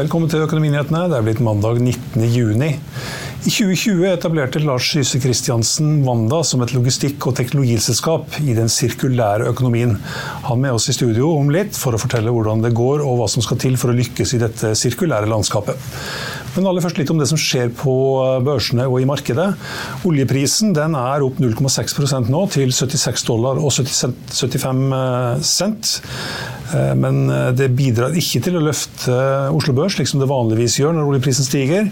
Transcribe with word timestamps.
Velkommen 0.00 0.30
til 0.32 0.46
Økonominyhetene. 0.46 1.02
Det 1.12 1.16
er 1.18 1.24
blitt 1.26 1.40
mandag 1.44 1.76
19. 1.76 2.22
juni. 2.32 2.70
I 3.44 3.50
2020 3.52 4.06
etablerte 4.08 4.62
Lars 4.62 4.86
Syse 4.88 5.18
Christiansen 5.20 5.98
Wanda 6.06 6.38
som 6.46 6.62
et 6.64 6.72
logistikk- 6.72 7.26
og 7.28 7.34
teknologiselskap 7.36 8.38
i 8.40 8.54
den 8.56 8.72
sirkulære 8.72 9.50
økonomien. 9.50 9.98
Han 10.46 10.62
med 10.62 10.78
oss 10.78 10.88
i 10.88 10.96
studio 10.96 11.34
om 11.34 11.52
litt 11.52 11.76
for 11.76 11.92
å 11.92 12.00
fortelle 12.00 12.32
hvordan 12.32 12.64
det 12.64 12.72
går 12.78 13.04
og 13.04 13.18
hva 13.20 13.28
som 13.28 13.44
skal 13.44 13.60
til 13.60 13.76
for 13.80 13.92
å 13.92 13.98
lykkes 13.98 14.32
i 14.38 14.40
dette 14.40 14.72
sirkulære 14.78 15.28
landskapet. 15.28 15.76
Men 16.56 16.70
aller 16.70 16.84
først 16.84 17.00
litt 17.00 17.12
om 17.12 17.20
det 17.20 17.28
som 17.30 17.40
skjer 17.40 17.72
på 17.76 17.94
børsene 18.46 18.88
og 18.90 19.00
i 19.02 19.08
markedet. 19.08 19.50
Oljeprisen 20.08 20.74
den 20.76 20.96
er 20.98 21.24
opp 21.26 21.40
0,6% 21.42 22.30
nå, 22.32 22.44
til 22.54 22.72
76 22.74 23.26
dollar 23.28 23.60
og 23.60 23.74
75 23.74 24.80
cent. 25.46 25.98
Eh, 26.74 26.94
Men 26.94 27.30
eh, 27.30 27.52
det 27.56 27.68
bidrar 27.76 28.16
ikke 28.18 28.40
til 28.44 28.56
å 28.58 28.62
løfte 28.64 29.12
Oslo 29.54 29.72
Børs, 29.76 29.94
slik 29.96 30.08
som 30.10 30.20
det 30.22 30.28
vanligvis 30.30 30.78
gjør 30.80 30.92
når 30.96 31.08
oljeprisen 31.14 31.46
stiger. 31.46 31.84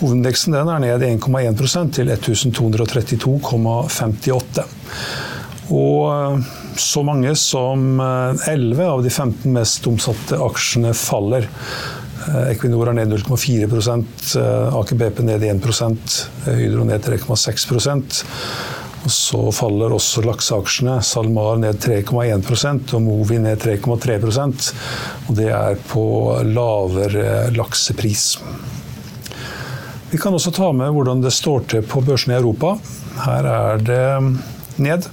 Hovedindeksen 0.00 0.56
den 0.56 0.68
er 0.72 0.80
ned 0.84 1.00
1,1% 1.06 1.88
til 1.98 2.06
1232,58. 2.14 4.64
Og 5.70 6.00
eh, 6.10 6.36
så 6.80 7.00
mange 7.04 7.34
som 7.36 8.00
11 8.00 8.86
av 8.86 9.02
de 9.04 9.10
15 9.10 9.52
mest 9.52 9.86
omsatte 9.90 10.38
aksjene 10.40 10.94
faller. 10.96 11.44
Equinor 12.50 12.90
er 12.90 13.00
ned 13.00 13.14
0,4 13.14 13.66
Aker 14.80 15.00
BP 15.00 15.24
ned 15.26 15.46
1% 15.48 16.20
Hydro 16.46 16.84
ned 16.86 17.02
3,6% 17.06 18.22
og 19.00 19.12
så 19.12 19.38
faller 19.54 19.94
også 19.96 20.22
lakseaksjene. 20.26 20.98
SalMar 21.04 21.60
ned 21.60 21.78
3,1% 21.80 22.94
og 22.96 23.04
Movi 23.04 23.38
ned 23.40 23.62
3,3% 23.62 24.66
Og 25.28 25.38
det 25.38 25.48
er 25.56 25.78
på 25.88 26.04
lavere 26.44 27.48
laksepris. 27.56 28.34
Vi 30.10 30.18
kan 30.18 30.34
også 30.34 30.52
ta 30.52 30.72
med 30.74 30.92
hvordan 30.92 31.22
det 31.22 31.32
står 31.32 31.64
til 31.70 31.86
på 31.86 32.02
børsene 32.04 32.34
i 32.34 32.40
Europa. 32.40 32.74
Her 33.24 33.46
er 33.46 33.84
det 33.86 34.04
ned 34.82 35.08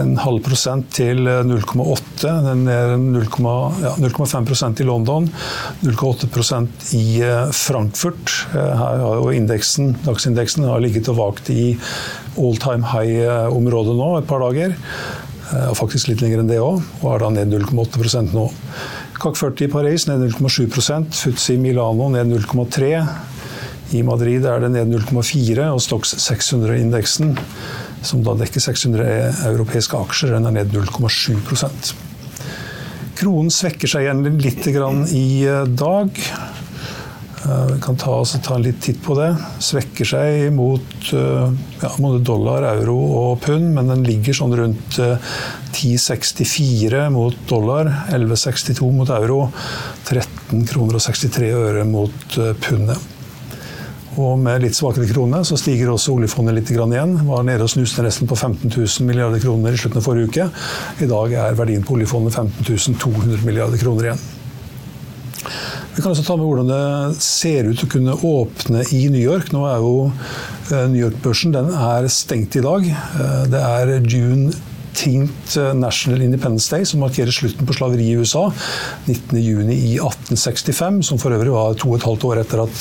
en 0.00 0.14
halv 0.20 0.40
prosent 0.44 0.88
til 0.96 1.26
0,8. 1.26 2.30
Den 2.46 2.64
er 2.70 2.94
0,5 2.96 3.82
ja, 3.82 4.70
i 4.72 4.86
London, 4.88 5.28
0,8% 5.82 6.92
i 6.98 7.06
Frankfurt. 7.56 8.36
Her 8.54 8.78
har 8.80 9.18
jo 9.20 9.34
indeksen, 9.34 9.96
dagsindeksen 10.06 10.68
har 10.68 10.80
ligget 10.84 11.10
og 11.12 11.20
vagt 11.20 11.52
i 11.52 11.74
all 12.38 12.56
time 12.62 12.88
high-området 12.94 13.98
nå 13.98 14.14
et 14.20 14.30
par 14.30 14.44
dager. 14.46 14.76
Og 15.68 15.76
faktisk 15.76 16.08
litt 16.08 16.22
lenger 16.24 16.40
enn 16.40 16.48
det 16.48 16.62
òg, 16.64 16.80
og 17.02 17.08
er 17.12 17.24
da 17.26 17.32
ned 17.34 17.52
0,8 17.52 18.30
nå. 18.32 18.46
CAC 19.22 19.36
40 19.38 19.68
i 19.68 19.70
Paris 19.70 20.08
ned 20.08 20.24
0,7% 20.32 21.14
Futsi 21.14 21.54
Milano 21.60 22.08
ned 22.10 22.32
0,3 22.32 22.88
I 23.94 24.00
Madrid 24.02 24.48
er 24.48 24.64
det 24.64 24.72
ned 24.74 24.90
0,4 24.96 25.68
og 25.68 25.78
Stox 25.84 26.16
600-indeksen 26.24 27.36
som 28.02 28.22
da 28.26 28.34
dekker 28.38 28.62
600 28.62 29.06
europeiske 29.50 29.98
aksjer, 29.98 30.34
den 30.36 30.50
er 30.50 30.58
ned 30.60 30.74
0,7% 30.74 31.94
Kronen 33.22 33.52
svekker 33.54 33.90
seg 33.90 34.06
igjen 34.06 34.24
litt 34.42 34.66
i 34.66 34.72
dag. 35.78 36.16
Vi 37.42 37.80
kan 37.82 37.96
ta, 37.98 38.24
ta 38.24 38.54
en 38.56 38.62
litt 38.64 38.80
titt 38.82 39.02
på 39.04 39.14
det. 39.14 39.36
Svekker 39.62 40.04
seg 40.08 40.52
mot 40.54 41.12
ja, 41.12 41.90
dollar, 42.18 42.62
euro 42.72 42.96
og 43.20 43.40
pund, 43.44 43.74
men 43.76 43.88
den 43.92 44.02
ligger 44.08 44.34
sånn 44.40 44.56
rundt 44.58 44.98
10,64 44.98 47.04
mot 47.14 47.36
dollar, 47.50 47.92
11,62 48.10 48.90
mot 48.96 49.10
euro, 49.14 49.44
13 50.08 50.66
kroner 50.72 50.98
og 50.98 51.06
63 51.06 51.52
øre 51.62 51.86
mot 51.86 52.38
pundet. 52.64 52.98
Og 54.20 54.36
med 54.40 54.60
litt 54.60 54.76
svakere 54.76 55.08
krone 55.08 55.40
så 55.48 55.56
stiger 55.56 55.88
også 55.92 56.12
oljefondet 56.12 56.58
litt 56.58 56.70
igjen. 56.74 57.14
Var 57.24 57.46
nede 57.48 57.64
og 57.64 57.72
snuste 57.72 58.04
nesten 58.04 58.28
på 58.28 58.36
15 58.36 58.68
000 58.68 59.08
milliarder 59.08 59.40
kroner 59.40 59.72
i 59.72 59.80
slutten 59.80 60.02
av 60.02 60.04
forrige 60.04 60.28
uke. 60.28 60.48
I 61.00 61.08
dag 61.08 61.36
er 61.46 61.56
verdien 61.56 61.84
på 61.86 61.96
oljefondet 61.96 62.36
15 62.36 62.98
200 63.00 63.46
milliarder 63.46 63.80
kroner 63.80 64.10
igjen. 64.10 64.24
Vi 65.92 66.00
kan 66.00 66.12
også 66.12 66.24
ta 66.24 66.36
med 66.36 66.48
hvordan 66.48 66.70
det 66.70 67.22
ser 67.24 67.66
ut 67.68 67.84
å 67.84 67.88
kunne 67.92 68.18
åpne 68.24 68.84
i 68.96 69.06
New 69.12 69.20
York. 69.20 69.50
Nå 69.52 69.64
er 69.68 69.80
jo 69.80 69.94
New 70.92 71.00
York-børsen 71.00 71.56
stengt 72.12 72.56
i 72.56 72.64
dag. 72.64 72.86
Det 73.52 73.60
er 73.60 73.96
June 74.00 74.52
Tinkt 74.94 75.56
National 75.74 76.22
Independence 76.22 76.70
Day, 76.70 76.84
som 76.88 77.00
markerer 77.02 77.32
slutten 77.34 77.66
på 77.66 77.74
slaveri 77.76 78.06
i 78.10 78.16
USA 78.20 78.52
19.6.1865, 79.06 81.02
som 81.08 81.18
for 81.20 81.32
øvrig 81.34 81.52
var 81.54 81.74
to 81.80 81.90
og 81.90 81.96
et 81.98 82.06
halvt 82.08 82.26
år 82.28 82.36
etter 82.42 82.58
at 82.64 82.76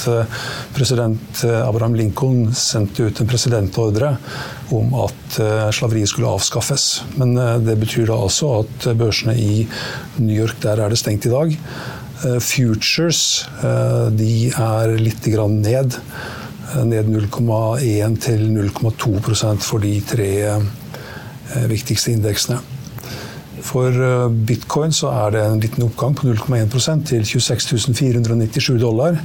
president 0.76 1.44
Abraham 1.46 1.96
Lincoln 2.00 2.54
sendte 2.58 3.08
ut 3.08 3.22
en 3.22 3.32
presidentordre 3.32 4.18
om 4.76 4.94
at 5.06 5.40
slaveriet 5.76 6.10
skulle 6.12 6.32
avskaffes. 6.32 7.04
Men 7.20 7.30
det 7.66 7.78
betyr 7.82 8.06
da 8.12 8.16
altså 8.20 8.48
at 8.62 8.78
børsene 9.00 9.36
i 9.40 9.68
New 10.20 10.36
York, 10.36 10.58
der 10.64 10.76
er 10.84 10.90
det 10.92 11.00
stengt 11.02 11.26
i 11.28 11.34
dag. 11.34 11.50
Futures 12.44 13.50
de 14.18 14.52
er 14.52 14.96
litt 15.00 15.26
ned. 15.26 15.90
Ned 16.88 17.06
0,1 17.12 18.16
til 18.24 18.42
0,2% 18.56 19.66
for 19.66 19.80
de 19.84 20.02
tre 20.08 20.30
viktigste 21.72 22.12
indeksene. 22.16 22.60
For 23.62 23.94
bitcoin 24.48 24.94
så 24.96 25.12
er 25.14 25.36
det 25.36 25.42
en 25.46 25.60
liten 25.62 25.84
oppgang 25.86 26.16
på 26.18 26.28
0,1% 26.28 27.06
til 27.12 27.26
26 27.28 27.94
497 27.94 28.80
dollar. 28.82 29.20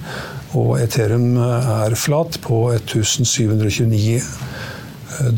Og 0.58 0.76
Ethereum 0.82 1.38
er 1.40 1.96
flat 1.98 2.38
på 2.44 2.66
1729 2.74 4.20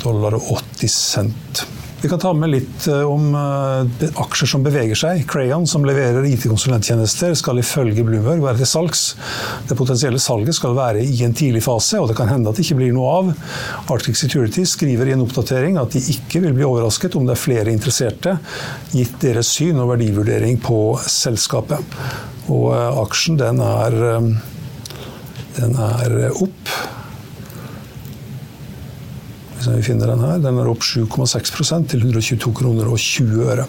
dollar 0.02 0.34
og 0.38 0.58
80 0.58 0.90
cent. 0.90 1.66
Vi 2.00 2.08
kan 2.08 2.20
ta 2.22 2.30
med 2.32 2.52
litt 2.52 2.84
om 2.86 3.32
aksjer 3.34 4.46
som 4.52 4.62
beveger 4.62 4.94
seg. 4.98 5.24
Crayon, 5.26 5.64
som 5.66 5.82
leverer 5.82 6.22
IT-konsulenttjenester, 6.30 7.32
skal 7.34 7.58
ifølge 7.58 8.04
Bloomberg 8.06 8.44
være 8.44 8.60
til 8.60 8.68
salgs. 8.70 9.00
Det 9.66 9.74
potensielle 9.78 10.20
salget 10.22 10.54
skal 10.54 10.76
være 10.78 11.02
i 11.02 11.24
en 11.26 11.34
tidlig 11.34 11.64
fase, 11.66 11.98
og 11.98 12.06
det 12.10 12.14
kan 12.20 12.30
hende 12.30 12.52
at 12.52 12.58
det 12.58 12.62
ikke 12.68 12.78
blir 12.78 12.94
noe 12.94 13.14
av. 13.16 13.32
Arctic 13.90 14.20
Security 14.20 14.62
skriver 14.62 15.10
i 15.10 15.16
en 15.16 15.24
oppdatering 15.24 15.80
at 15.82 15.96
de 15.96 16.04
ikke 16.14 16.44
vil 16.44 16.54
bli 16.54 16.68
overrasket 16.68 17.18
om 17.18 17.26
det 17.26 17.34
er 17.34 17.42
flere 17.42 17.74
interesserte, 17.74 18.36
gitt 18.94 19.18
deres 19.24 19.50
syn 19.58 19.82
og 19.82 19.90
verdivurdering 19.96 20.60
på 20.62 20.78
selskapet. 21.02 21.98
Og 22.46 22.70
aksjen 23.08 23.42
den 23.42 23.58
er, 23.64 23.98
den 25.58 25.82
er 25.90 26.16
opp. 26.30 26.78
Hvis 29.58 29.68
vi 29.74 29.84
finner 29.90 30.14
den 30.14 30.24
her. 30.24 30.40
Den 30.42 30.62
er 30.62 30.70
opp 30.70 30.86
7,6% 30.86 31.92
til 31.92 32.06
122 32.06 32.54
kroner 32.54 32.88
og 32.88 32.98
20 33.02 33.44
øre. 33.50 33.68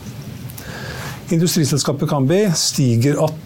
Industriselskapet 1.33 2.09
Kambi 2.09 2.43
stiger 2.57 3.19
17,4 3.19 3.45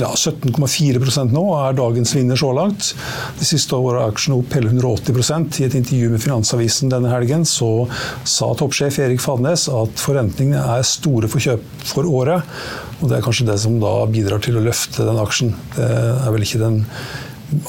ja, 0.00 0.10
17,4 0.10 1.30
nå, 1.30 1.44
er 1.54 1.76
dagens 1.78 2.14
vinner 2.16 2.36
så 2.36 2.50
langt. 2.56 2.94
De 3.38 3.46
siste 3.46 3.76
året 3.76 4.00
er 4.00 4.10
aksjen 4.10 4.34
opp 4.34 4.54
hele 4.56 4.72
180% 4.72 5.60
I 5.60 5.66
et 5.68 5.76
intervju 5.78 6.10
med 6.10 6.22
Finansavisen 6.22 6.90
denne 6.90 7.12
helgen 7.12 7.46
så 7.46 7.86
sa 8.26 8.50
toppsjef 8.58 8.98
Erik 9.04 9.22
Fadnes 9.22 9.68
at 9.70 10.02
forventningene 10.02 10.64
er 10.76 10.86
store 10.86 11.30
for 11.30 11.42
kjøp 11.42 11.62
for 11.86 12.08
året. 12.10 12.42
Og 13.00 13.10
det 13.10 13.18
er 13.18 13.24
kanskje 13.26 13.46
det 13.46 13.58
som 13.62 13.78
da 13.82 13.94
bidrar 14.10 14.42
til 14.42 14.58
å 14.58 14.64
løfte 14.64 15.06
den 15.06 15.22
aksjen. 15.22 15.54
Det 15.76 15.86
er 15.86 16.34
vel 16.34 16.46
ikke 16.46 16.62
den 16.64 16.82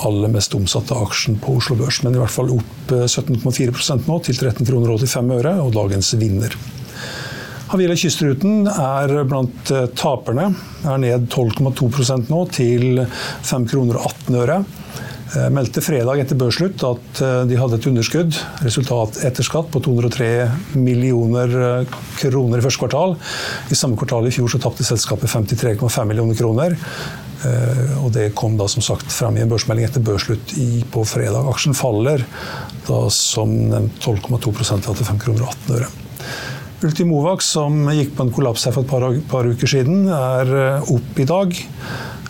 aller 0.06 0.32
mest 0.34 0.56
omsatte 0.58 0.98
aksjen 0.98 1.38
på 1.44 1.58
Oslo 1.60 1.78
Børs, 1.80 2.02
men 2.04 2.16
i 2.16 2.22
hvert 2.22 2.34
fall 2.34 2.50
opp 2.56 2.94
17,4 2.94 4.02
nå, 4.08 4.20
til 4.26 4.40
13 4.40 4.66
kroner 4.66 4.98
85 4.98 5.38
øre, 5.38 5.56
og 5.64 5.76
dagens 5.76 6.16
vinner. 6.22 6.58
Havila 7.68 7.98
Kystruten 8.00 8.68
er 8.72 9.12
blant 9.28 9.72
eh, 9.76 9.90
taperne. 10.00 10.54
Er 10.88 11.02
ned 11.04 11.28
12,2 11.28 12.30
nå, 12.30 12.42
til 12.56 13.02
5 13.04 13.68
kroner 13.68 14.00
og 14.00 14.08
18 14.08 14.38
øre. 14.40 14.62
Eh, 15.36 15.50
meldte 15.52 15.84
fredag 15.84 16.22
etter 16.24 16.40
børsslutt 16.40 16.86
at 16.88 17.22
eh, 17.26 17.42
de 17.50 17.60
hadde 17.60 17.76
et 17.76 17.90
underskudd, 17.92 18.40
resultat 18.64 19.20
etter 19.28 19.44
skatt, 19.44 19.68
på 19.74 19.84
203 19.84 20.30
millioner 20.80 21.84
kroner 22.22 22.62
i 22.62 22.64
første 22.64 22.86
kvartal. 22.86 23.18
I 23.68 23.80
samme 23.80 24.00
kvartal 24.00 24.30
i 24.30 24.36
fjor 24.38 24.54
så 24.54 24.64
tapte 24.64 24.88
selskapet 24.88 25.36
53,5 25.36 26.08
millioner 26.08 26.40
kroner. 26.40 26.80
Og 28.02 28.10
det 28.16 28.32
kom 28.38 28.56
da 28.58 28.66
som 28.72 28.82
sagt 28.82 29.12
frem 29.14 29.38
i 29.38 29.44
en 29.44 29.52
børsmelding 29.52 29.86
etter 29.86 30.04
børsslutt 30.04 30.56
på 30.94 31.04
fredag. 31.06 31.46
Aksjen 31.52 31.78
faller 31.78 32.26
da 32.88 33.04
som 33.14 33.54
nevnt 33.70 34.02
12,2% 34.02 34.88
til 34.88 35.10
5 35.12 35.22
kroner 35.22 35.46
og 35.46 35.54
18 35.54 35.78
øre. 35.78 35.92
Ultimovac, 36.86 37.42
som 37.42 37.88
gikk 37.90 38.14
på 38.18 38.28
en 38.28 38.34
kollaps 38.34 38.68
her 38.68 38.76
for 38.76 38.86
et 38.86 38.92
par, 38.92 39.06
par 39.32 39.48
uker 39.50 39.70
siden, 39.70 40.06
er 40.14 40.52
eh, 40.54 40.92
opp 40.94 41.18
i 41.18 41.26
dag. 41.26 41.56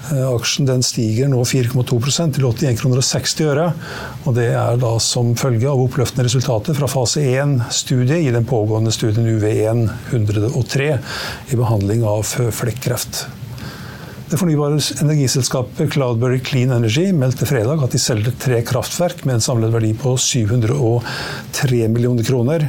Eh, 0.08 0.28
aksjen 0.30 0.84
stiger 0.88 1.28
nå 1.28 1.42
4,2 1.44 1.98
til 2.32 2.48
81 2.48 2.80
kroner 2.80 3.02
og 3.02 3.04
60 3.04 3.36
øre. 3.44 3.66
Og 4.24 4.38
det 4.38 4.48
er 4.56 4.80
da 4.80 4.94
som 5.04 5.34
følge 5.40 5.68
av 5.68 5.84
oppløftende 5.84 6.30
resultater 6.30 6.78
fra 6.78 6.88
fase 6.92 7.26
1-studie 7.28 8.22
i 8.24 8.32
den 8.32 8.48
pågående 8.48 8.94
studien 8.96 9.28
UV1 9.36 9.84
103 10.14 10.94
i 11.52 11.60
behandling 11.60 12.08
av 12.08 12.24
føflekkreft. 12.30 13.26
Det 14.28 14.36
fornybare 14.36 14.76
energiselskapet 15.02 15.94
Cloudberry 15.94 16.42
Clean 16.44 16.72
Energy 16.76 17.14
meldte 17.16 17.46
fredag 17.48 17.80
at 17.86 17.94
de 17.96 18.00
selger 18.02 18.34
tre 18.36 18.58
kraftverk 18.68 19.22
med 19.24 19.38
en 19.38 19.44
samlet 19.46 19.72
verdi 19.72 19.94
på 19.96 20.18
703 20.20 21.86
millioner 21.94 22.28
kroner. 22.28 22.66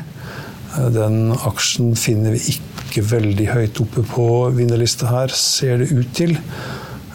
Den 0.95 1.33
aksjen 1.35 1.97
finner 1.99 2.37
vi 2.37 2.55
ikke 2.55 3.03
veldig 3.11 3.49
høyt 3.51 3.81
oppe 3.83 4.05
på 4.07 4.29
vinnerlista 4.55 5.11
her, 5.11 5.35
ser 5.35 5.83
det 5.83 5.91
ut 5.91 6.15
til. 6.15 6.37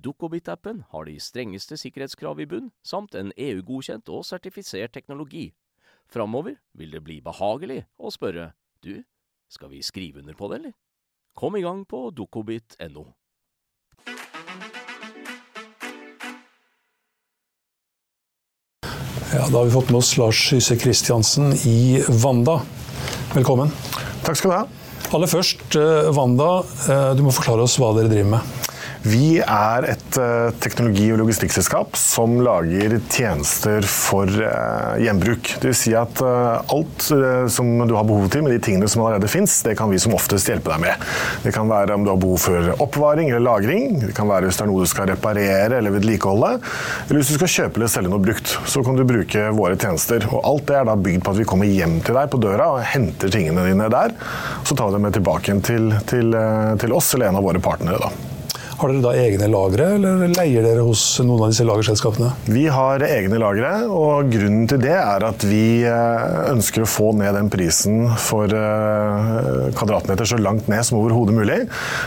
Dukkobit-appen 0.00 0.84
har 0.90 1.06
de 1.06 1.16
strengeste 1.20 1.78
sikkerhetskrav 1.80 2.40
i 2.40 2.48
bunn, 2.50 2.70
samt 2.82 3.14
en 3.14 3.32
EU-godkjent 3.36 4.08
og 4.08 4.24
sertifisert 4.28 4.94
teknologi. 4.96 5.50
Framover 6.10 6.56
vil 6.74 6.90
det 6.96 7.04
bli 7.06 7.20
behagelig 7.22 7.84
å 7.98 8.10
spørre 8.10 8.52
du, 8.82 9.02
skal 9.50 9.70
vi 9.70 9.82
skrive 9.82 10.22
under 10.22 10.34
på 10.34 10.50
det, 10.50 10.60
eller? 10.60 10.76
Kom 11.36 11.56
i 11.56 11.62
gang 11.62 11.84
på 11.86 12.08
dukkobit.no. 12.14 13.06
Ja, 19.30 19.46
da 19.46 19.58
har 19.60 19.64
vi 19.64 19.70
fått 19.70 19.92
med 19.92 20.00
oss 20.00 20.16
Lars 20.18 20.40
Hyse 20.50 20.74
Kristiansen 20.76 21.52
i 21.66 22.02
Wanda. 22.24 22.56
Velkommen. 23.30 23.70
Takk 24.26 24.40
skal 24.40 24.50
du 24.50 24.56
ha. 24.56 24.64
Aller 25.14 25.30
først, 25.30 25.62
eh, 25.78 26.10
Wanda, 26.16 26.64
eh, 26.88 27.14
du 27.14 27.22
må 27.22 27.30
forklare 27.30 27.62
oss 27.62 27.78
hva 27.78 27.92
dere 27.94 28.10
driver 28.10 28.30
med. 28.30 28.69
Vi 29.00 29.38
er 29.40 29.86
et 29.88 30.16
uh, 30.20 30.50
teknologi- 30.60 31.08
og 31.14 31.22
logistikkselskap 31.22 31.94
som 31.96 32.34
lager 32.44 32.98
tjenester 33.08 33.86
for 33.88 34.28
uh, 34.28 34.98
gjenbruk. 35.00 35.54
Dvs. 35.62 35.80
Si 35.80 35.94
at 35.96 36.20
uh, 36.20 36.60
alt 36.68 37.06
som 37.48 37.70
du 37.88 37.94
har 37.96 38.04
behov 38.04 38.28
til 38.28 38.44
med 38.44 38.52
de 38.52 38.60
tingene 38.60 38.88
som 38.90 39.06
allerede 39.06 39.30
fins, 39.32 39.54
det 39.64 39.72
kan 39.78 39.88
vi 39.88 40.00
som 40.02 40.12
oftest 40.16 40.50
hjelpe 40.50 40.68
deg 40.74 40.82
med. 40.84 41.06
Det 41.46 41.54
kan 41.56 41.70
være 41.70 41.96
om 41.96 42.04
du 42.04 42.12
har 42.12 42.20
behov 42.20 42.42
for 42.44 42.72
oppvaring 42.76 43.30
eller 43.30 43.46
lagring, 43.46 43.96
det 44.04 44.12
kan 44.16 44.28
være 44.28 44.50
hvis 44.50 44.60
det 44.60 44.66
er 44.66 44.72
noe 44.72 44.84
du 44.84 44.92
skal 44.92 45.08
reparere 45.14 45.78
eller 45.78 45.96
vedlikeholde, 45.96 46.50
eller 47.06 47.22
hvis 47.22 47.32
du 47.32 47.38
skal 47.38 47.54
kjøpe 47.56 47.80
eller 47.80 47.92
selge 47.96 48.12
noe 48.12 48.24
brukt. 48.24 48.52
Så 48.68 48.84
kan 48.84 49.00
du 49.00 49.06
bruke 49.08 49.46
våre 49.56 49.80
tjenester. 49.80 50.28
Og 50.28 50.44
alt 50.44 50.66
det 50.68 50.76
er 50.76 50.90
da 50.90 50.98
bygd 51.00 51.24
på 51.24 51.32
at 51.32 51.40
vi 51.40 51.48
kommer 51.48 51.70
hjem 51.72 52.02
til 52.04 52.20
deg 52.20 52.28
på 52.34 52.42
døra 52.42 52.74
og 52.74 52.84
henter 52.92 53.32
tingene 53.32 53.64
dine 53.70 53.88
der. 53.92 54.12
Så 54.68 54.76
tar 54.76 54.92
vi 54.92 54.98
dem 54.98 55.08
med 55.08 55.16
tilbake 55.16 55.56
til, 55.64 55.94
til, 56.10 56.36
til 56.84 57.00
oss 57.00 57.14
eller 57.16 57.30
en 57.30 57.40
av 57.40 57.48
våre 57.48 57.64
partnere. 57.64 58.04
da. 58.04 58.29
Har 58.80 58.88
dere 58.88 59.02
da 59.04 59.10
egne 59.12 59.44
lagre, 59.52 59.86
eller 59.98 60.30
leier 60.32 60.64
dere 60.64 60.80
hos 60.86 61.02
noen 61.20 61.42
av 61.44 61.50
disse 61.52 61.66
lagerselskapene? 61.68 62.30
Vi 62.48 62.62
har 62.72 63.02
egne 63.04 63.36
lagre, 63.42 63.72
og 63.92 64.30
grunnen 64.32 64.62
til 64.70 64.80
det 64.80 64.94
er 64.96 65.26
at 65.26 65.44
vi 65.44 65.82
eh, 65.84 66.38
ønsker 66.48 66.86
å 66.86 66.88
få 66.88 67.10
ned 67.18 67.36
den 67.36 67.50
prisen 67.52 68.06
for 68.16 68.48
eh, 68.48 69.66
kvadratmeter 69.76 70.30
så 70.30 70.38
langt 70.40 70.70
ned 70.72 70.80
som 70.88 70.96
overhodet 70.96 71.36
mulig. 71.36 71.58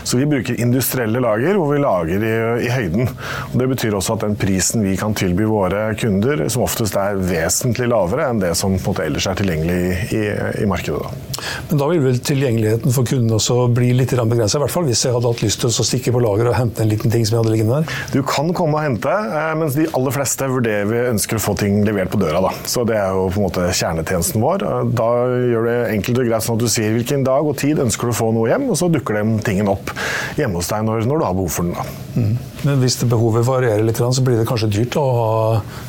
Så 0.02 0.18
vi 0.18 0.26
bruker 0.32 0.58
industrielle 0.58 1.22
lager 1.22 1.60
hvor 1.60 1.70
vi 1.70 1.78
lager 1.84 2.26
i, 2.26 2.32
i 2.66 2.72
høyden. 2.74 3.06
Og 3.52 3.54
det 3.62 3.70
betyr 3.76 3.94
også 3.94 4.18
at 4.18 4.26
den 4.26 4.34
prisen 4.40 4.82
vi 4.82 4.96
kan 4.98 5.14
tilby 5.14 5.46
våre 5.46 5.84
kunder, 6.00 6.48
som 6.50 6.66
oftest 6.66 6.98
er 6.98 7.22
vesentlig 7.22 7.86
lavere 7.94 8.26
enn 8.32 8.42
det 8.42 8.50
som 8.58 8.74
ellers 8.74 9.30
er 9.30 9.38
tilgjengelig 9.38 10.10
i, 10.10 10.24
i 10.64 10.66
markedet. 10.66 11.06
Da. 11.06 11.46
Men 11.70 11.84
da 11.84 11.90
vil 11.92 12.02
vel 12.08 12.18
tilgjengeligheten 12.18 12.98
for 12.98 13.06
kundene 13.06 13.38
også 13.38 13.62
bli 13.78 13.94
litt 13.94 14.18
begrensa, 14.18 14.58
i 14.58 14.66
hvert 14.66 14.74
fall 14.74 14.90
hvis 14.90 15.06
jeg 15.06 15.14
hadde 15.14 15.30
hatt 15.30 15.46
lyst 15.46 15.62
til 15.62 15.70
å 15.70 15.88
stikke 15.94 16.18
på 16.18 16.26
lageret 16.26 16.50
og 16.50 16.63
hente 16.64 16.84
en 16.84 16.90
liten 16.90 17.12
ting 17.12 17.24
som 17.26 17.36
jeg 17.36 17.44
hadde 17.44 17.54
liggende 17.54 17.80
der? 17.80 17.98
Du 18.14 18.20
kan 18.26 18.50
komme 18.56 18.78
og 18.78 18.84
hente, 18.84 19.10
eh, 19.10 19.52
mens 19.60 19.76
de 19.78 19.86
aller 19.96 20.14
fleste 20.14 20.48
vurderer 20.50 20.88
vi 20.90 21.02
ønsker 21.12 21.38
å 21.38 21.44
få 21.44 21.56
ting 21.60 21.82
levert 21.86 22.12
på 22.12 22.20
døra. 22.20 22.42
Da. 22.48 22.54
Så 22.70 22.86
det 22.88 22.98
er 22.98 23.14
jo 23.14 23.28
på 23.30 23.40
en 23.40 23.46
måte 23.46 23.68
kjernetjenesten 23.70 24.42
vår. 24.44 24.64
Eh, 24.68 24.88
da 25.00 25.10
gjør 25.54 25.68
det 25.70 25.78
enkelt 25.98 26.22
og 26.22 26.30
greit 26.30 26.46
sånn 26.46 26.58
at 26.58 26.64
du 26.64 26.72
sier 26.72 26.96
hvilken 26.96 27.26
dag 27.26 27.46
og 27.46 27.58
tid 27.60 27.82
ønsker 27.84 28.10
du 28.10 28.14
å 28.14 28.18
få 28.22 28.32
noe 28.34 28.50
hjem, 28.50 28.68
og 28.70 28.80
så 28.80 28.90
dukker 28.92 29.20
den 29.20 29.38
tingen 29.44 29.70
opp 29.72 29.92
hjemme 30.38 30.60
hos 30.60 30.72
deg 30.72 30.86
når, 30.86 31.06
når 31.10 31.22
du 31.22 31.28
har 31.28 31.38
behov 31.38 31.54
for 31.54 31.68
den. 31.68 31.78
Da. 31.78 31.86
Mm. 32.14 32.34
Men 32.64 32.80
hvis 32.80 32.96
det 32.96 33.10
behovet 33.10 33.44
varierer 33.44 33.84
litt, 33.84 34.00
så 34.00 34.24
blir 34.24 34.38
det 34.40 34.46
kanskje 34.48 34.70
dyrt 34.72 34.96
å 34.96 35.04
ha 35.04 35.32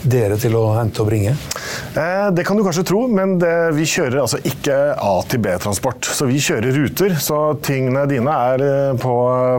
dere 0.03 0.35
til 0.41 0.57
å 0.59 0.65
hente 0.75 1.03
og 1.03 1.07
bringe? 1.07 1.35
Eh, 1.95 2.27
det 2.35 2.43
kan 2.47 2.59
du 2.59 2.65
kanskje 2.65 2.83
tro, 2.89 3.05
men 3.07 3.37
det, 3.39 3.53
vi 3.77 3.87
kjører 3.87 4.23
altså 4.25 4.41
ikke 4.43 4.75
A 4.99 5.13
til 5.29 5.43
B-transport. 5.45 6.09
Så 6.17 6.27
vi 6.27 6.41
kjører 6.43 6.75
ruter. 6.75 7.15
Så 7.21 7.39
tingene 7.63 8.03
dine 8.09 8.35
er 8.51 8.97
på 8.99 9.13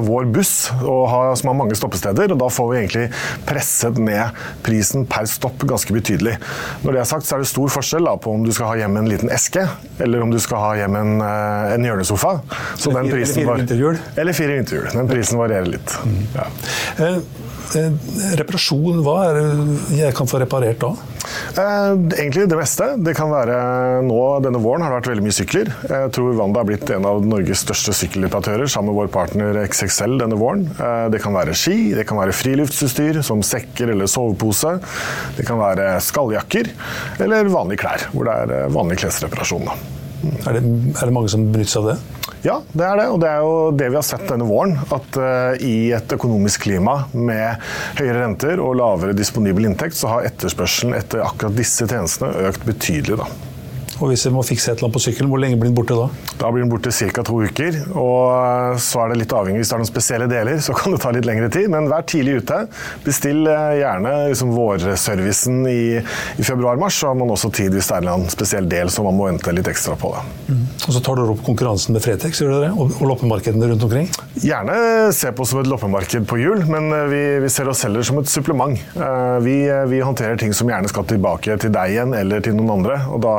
vår 0.04 0.28
buss 0.34 0.54
og 0.82 1.05
har 1.12 1.34
som 1.38 1.50
har 1.50 1.58
mange 1.58 1.76
stoppesteder. 1.78 2.32
og 2.32 2.40
Da 2.42 2.48
får 2.52 2.70
vi 2.70 2.78
egentlig 2.80 3.06
presset 3.48 3.98
ned 3.98 4.36
prisen 4.66 5.06
per 5.08 5.28
stopp 5.30 5.64
ganske 5.68 5.94
betydelig. 5.94 6.36
Når 6.84 6.96
det 6.96 7.02
er 7.02 7.08
sagt, 7.08 7.26
så 7.28 7.36
er 7.36 7.44
det 7.44 7.50
stor 7.50 7.72
forskjell 7.72 8.08
da, 8.08 8.16
på 8.20 8.34
om 8.34 8.44
du 8.46 8.52
skal 8.56 8.72
ha 8.72 8.78
hjem 8.82 9.00
en 9.00 9.10
liten 9.10 9.32
eske, 9.32 9.66
eller 10.02 10.24
om 10.24 10.32
du 10.32 10.38
skal 10.42 10.62
ha 10.62 10.74
hjem 10.82 10.98
en, 11.00 11.16
eh, 11.24 11.74
en 11.76 11.88
hjørnesofa. 11.88 12.36
Så 12.76 12.90
eller, 12.90 13.10
fire, 13.10 13.22
eller 13.22 13.34
fire 13.34 13.58
vinterhjul? 13.62 13.98
Eller 14.16 14.32
fire 14.32 14.60
vinterhjul. 14.60 14.88
Den 14.92 15.10
prisen 15.10 15.38
varierer 15.38 15.74
litt. 15.76 15.98
Mm. 16.04 16.22
Ja. 16.36 17.10
Eh, 17.74 17.90
reparasjon, 18.38 19.00
hva 19.02 19.16
er 19.26 19.38
det 19.38 19.96
jeg 19.98 20.14
kan 20.16 20.28
få 20.30 20.38
reparert 20.38 20.78
da? 20.82 20.92
Eh, 21.58 21.94
egentlig 22.20 22.46
det 22.50 22.58
meste. 22.58 22.86
Det 23.02 23.14
kan 23.18 23.32
være 23.32 23.56
nå 24.06 24.20
Denne 24.44 24.60
våren 24.62 24.84
har 24.84 24.92
det 24.92 25.00
vært 25.00 25.10
veldig 25.10 25.24
mye 25.26 25.34
sykler. 25.34 25.72
Jeg 25.90 26.12
tror 26.14 26.36
Wanda 26.38 26.62
har 26.62 26.68
blitt 26.68 26.92
en 26.94 27.08
av 27.08 27.24
Norges 27.26 27.64
største 27.66 27.94
sykkelreparatører 27.96 28.70
sammen 28.70 28.92
med 28.92 29.00
vår 29.00 29.10
partner 29.14 29.60
XXL 29.64 30.18
denne 30.22 30.38
våren. 30.38 30.66
Eh, 30.76 31.08
det 31.14 31.22
kan 31.24 31.34
være 31.36 31.56
ski, 31.58 31.76
det 31.96 32.06
kan 32.08 32.20
være 32.20 32.36
friluftsutstyr 32.36 33.20
som 33.26 33.42
sekker 33.46 33.90
eller 33.96 34.10
sovepose. 34.10 34.76
Det 35.38 35.48
kan 35.48 35.60
være 35.60 35.96
skalljakker 36.04 36.70
eller 37.26 37.50
vanlige 37.52 37.82
klær, 37.82 38.08
hvor 38.14 38.30
det 38.30 38.38
er 38.44 38.74
vanlig 38.74 39.00
klesreparasjon. 39.02 39.66
Er 40.46 40.56
det, 40.56 40.62
er 40.62 41.02
det 41.02 41.14
mange 41.14 41.30
som 41.30 41.50
benytter 41.50 41.74
seg 41.74 41.84
av 41.84 41.94
det? 41.94 42.25
Ja, 42.44 42.60
det 42.72 42.84
er 42.84 43.00
det. 43.00 43.08
Og 43.12 43.20
det 43.22 43.30
er 43.30 43.42
jo 43.42 43.56
det 43.74 43.88
vi 43.90 43.98
har 43.98 44.06
sett 44.06 44.26
denne 44.28 44.46
våren. 44.48 44.76
At 44.92 45.18
uh, 45.18 45.56
i 45.62 45.90
et 45.96 46.16
økonomisk 46.16 46.66
klima 46.66 46.98
med 47.16 47.62
høyere 47.98 48.22
renter 48.22 48.62
og 48.62 48.76
lavere 48.80 49.16
disponibel 49.16 49.68
inntekt, 49.70 49.98
så 49.98 50.12
har 50.14 50.28
etterspørselen 50.30 50.96
etter 50.98 51.24
akkurat 51.26 51.56
disse 51.56 51.88
tjenestene 51.88 52.48
økt 52.50 52.66
betydelig. 52.68 53.22
da. 53.24 53.55
Og 53.96 54.10
hvis 54.10 54.26
jeg 54.26 54.34
må 54.34 54.42
fikse 54.44 54.70
et 54.70 54.76
eller 54.76 54.90
annet 54.90 54.96
på 54.98 55.02
sykkelen, 55.06 55.30
hvor 55.32 55.40
lenge 55.40 55.56
blir 55.60 55.70
den 55.70 55.76
borte 55.76 55.96
da? 55.96 56.06
Da 56.36 56.50
blir 56.52 56.64
den 56.64 56.72
borte 56.72 56.92
ca. 56.92 57.22
to 57.24 57.38
uker. 57.48 57.78
Og 57.96 58.24
eh, 58.34 58.80
så 58.82 59.02
er 59.02 59.12
det 59.12 59.20
litt 59.22 59.32
avhengig 59.32 59.62
hvis 59.62 59.70
det 59.72 59.76
er 59.76 59.82
noen 59.82 59.88
spesielle 59.88 60.28
deler, 60.30 60.60
så 60.64 60.76
kan 60.76 60.92
det 60.92 61.00
ta 61.04 61.12
litt 61.16 61.28
lengre 61.28 61.48
tid. 61.52 61.70
Men 61.72 61.88
vær 61.88 62.04
tidlig 62.08 62.42
ute. 62.42 62.58
Bestill 63.06 63.46
eh, 63.48 63.78
gjerne 63.80 64.12
liksom, 64.32 64.52
vårservicen 64.56 65.62
i, 65.70 65.80
i 65.96 66.46
februar-mars, 66.46 66.98
så 67.00 67.12
har 67.12 67.18
man 67.20 67.32
også 67.32 67.50
tid 67.56 67.76
hvis 67.76 67.88
det 67.88 68.00
er 68.02 68.10
en 68.12 68.28
spesiell 68.32 68.68
del 68.68 68.92
som 68.92 69.08
man 69.08 69.16
må 69.16 69.30
vente 69.30 69.54
litt 69.56 69.70
ekstra 69.72 69.96
på. 70.00 70.12
Mm. 70.50 70.66
Og 70.76 70.90
så 70.90 71.00
tar 71.00 71.20
dere 71.20 71.32
opp 71.32 71.44
konkurransen 71.46 71.96
med 71.96 72.04
Fretex 72.04 72.42
gjør 72.42 72.52
dere 72.52 72.66
det? 72.66 72.72
Og, 72.76 72.92
og 73.00 73.12
loppemarkedene 73.14 73.70
rundt 73.72 73.88
omkring? 73.88 74.10
Gjerne 74.44 74.76
se 75.16 75.32
på 75.32 75.48
som 75.48 75.62
et 75.62 75.70
loppemarked 75.72 76.28
på 76.28 76.40
hjul, 76.42 76.66
men 76.68 76.90
eh, 76.92 77.08
vi, 77.12 77.22
vi 77.46 77.52
ser 77.52 77.72
oss 77.72 77.80
selv 77.86 78.04
som 78.04 78.20
et 78.20 78.28
supplement. 78.28 78.76
Vi, 79.42 79.54
vi, 79.88 79.98
håndterer 80.04 80.36
ting 80.40 80.52
som 80.54 80.68
gjerne 80.68 80.88
skal 80.90 81.06
tilbake 81.08 81.54
til 81.60 81.72
deg 81.72 81.94
igjen 81.94 82.12
eller 82.16 82.42
til 82.44 82.56
noen 82.58 82.74
andre. 82.76 82.98
og 83.08 83.20
da 83.24 83.34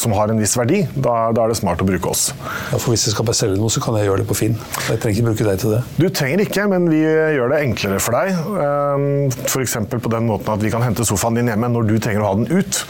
og 0.00 0.04
som 0.06 0.14
har 0.16 0.30
en 0.32 0.38
viss 0.40 0.54
verdi, 0.56 0.80
da, 0.94 1.28
da, 1.36 1.44
er 1.44 1.52
det 1.52 1.58
smart 1.58 1.82
å 1.84 1.86
bruke 1.86 2.08
oss. 2.08 2.30
Ja, 2.70 2.78
for 2.78 2.94
Hvis 2.94 3.04
jeg 3.04 3.12
skal 3.12 3.26
bare 3.28 3.36
selge 3.36 3.60
noe, 3.60 3.68
så 3.72 3.82
kan 3.84 3.98
jeg 3.98 4.08
gjøre 4.08 4.22
det 4.22 4.28
på 4.30 4.36
Finn. 4.38 4.56
Jeg 4.88 5.00
trenger 5.02 5.18
ikke 5.18 5.26
bruke 5.26 5.46
deg 5.50 5.60
til 5.60 5.74
det. 5.74 5.80
Du 5.98 6.06
trenger 6.08 6.42
ikke, 6.46 6.64
men 6.72 6.88
vi 6.88 7.02
gjør 7.02 7.52
det 7.52 7.60
enklere 7.66 8.00
for 8.00 8.16
deg. 8.16 8.40
Ehm, 8.64 9.04
F.eks. 9.44 9.76
på 9.92 10.12
den 10.14 10.28
måten 10.30 10.54
at 10.54 10.64
vi 10.64 10.72
kan 10.72 10.84
hente 10.86 11.04
sofaen 11.04 11.36
din 11.36 11.52
hjemme 11.52 11.68
når 11.74 11.90
du 11.90 11.94
trenger 12.00 12.24
å 12.24 12.30
ha 12.30 12.38
den 12.40 12.48
ut. 12.48 12.80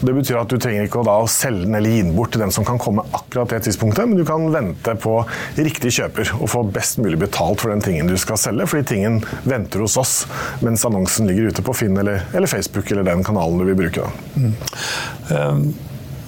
Det 0.00 0.16
betyr 0.16 0.40
at 0.40 0.52
du 0.52 0.56
trenger 0.56 0.88
ikke 0.88 1.02
å 1.02 1.06
da 1.10 1.18
selge 1.30 1.68
den 1.68 1.76
eller 1.76 1.92
gi 1.92 2.02
den 2.06 2.16
bort 2.16 2.32
til 2.34 2.44
den 2.46 2.54
som 2.54 2.66
kan 2.66 2.80
komme 2.80 3.04
akkurat 3.12 3.52
det 3.52 3.60
tidspunktet, 3.68 4.08
men 4.08 4.16
du 4.20 4.24
kan 4.28 4.48
vente 4.54 4.96
på 5.04 5.18
riktig 5.60 5.92
kjøper 5.98 6.32
og 6.40 6.48
få 6.54 6.64
best 6.74 7.00
mulig 7.04 7.20
betalt 7.26 7.60
for 7.60 7.74
den 7.74 7.84
tingen 7.84 8.08
du 8.08 8.16
skal 8.20 8.40
selge, 8.40 8.70
fordi 8.72 8.88
tingen 8.94 9.20
venter 9.44 9.84
hos 9.84 9.98
oss 10.00 10.16
mens 10.64 10.84
annonsen 10.88 11.28
ligger 11.28 11.52
ute 11.52 11.64
på 11.66 11.76
Finn 11.76 11.98
eller, 12.00 12.24
eller 12.32 12.50
Facebook 12.50 12.88
eller 12.94 13.04
den 13.06 13.24
kanalen 13.26 13.60
du 13.60 13.68
vil 13.68 13.82
bruke. 13.84 14.08
Mm. 14.38 14.54
Um 15.34 15.66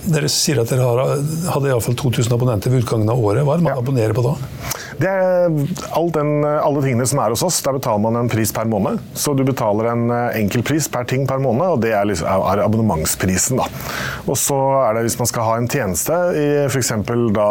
dere 0.06 0.30
sier 0.32 0.60
at 0.62 0.70
dere 0.72 0.86
har, 0.86 1.22
hadde 1.54 1.70
iallfall 1.70 1.96
2000 1.98 2.34
abonnenter 2.36 2.72
ved 2.72 2.84
utgangen 2.84 3.10
av 3.12 3.20
året. 3.20 3.44
Hva 3.46 3.56
er 3.56 3.62
det 3.62 3.66
man 3.66 3.75
ja. 3.75 3.82
abonnerer 3.82 4.16
på 4.16 4.25
da? 4.26 4.34
Det 4.96 5.10
er 5.10 5.50
den, 6.14 6.30
alle 6.44 6.82
tingene 6.84 7.06
som 7.08 7.20
er 7.20 7.34
hos 7.34 7.44
oss. 7.44 7.58
Der 7.64 7.76
betaler 7.76 8.02
man 8.04 8.16
en 8.20 8.30
pris 8.32 8.52
per 8.54 8.68
måned. 8.70 9.02
Så 9.18 9.34
du 9.36 9.44
betaler 9.44 9.90
en 9.92 10.06
eh, 10.08 10.38
enkel 10.40 10.64
pris 10.66 10.88
per 10.92 11.08
ting 11.08 11.26
per 11.28 11.42
måned, 11.42 11.66
og 11.76 11.82
det 11.84 11.92
er, 11.92 12.06
liksom, 12.08 12.30
er 12.30 12.64
abonnementsprisen. 12.64 13.60
Da. 13.60 13.68
Og 14.26 14.38
så 14.40 14.56
er 14.86 14.96
det 14.96 15.06
hvis 15.08 15.18
man 15.20 15.30
skal 15.32 15.50
ha 15.50 15.58
en 15.60 15.68
tjeneste, 15.70 16.20
f.eks. 16.70 16.94
da 17.36 17.50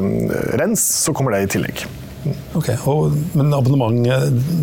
um, 0.00 0.10
rens, 0.58 0.82
så 1.04 1.14
kommer 1.14 1.36
det 1.36 1.44
i 1.44 1.52
tillegg. 1.56 1.86
Ok, 2.54 2.70
og, 2.86 3.14
Men 3.34 3.54
abonnement, 3.54 3.98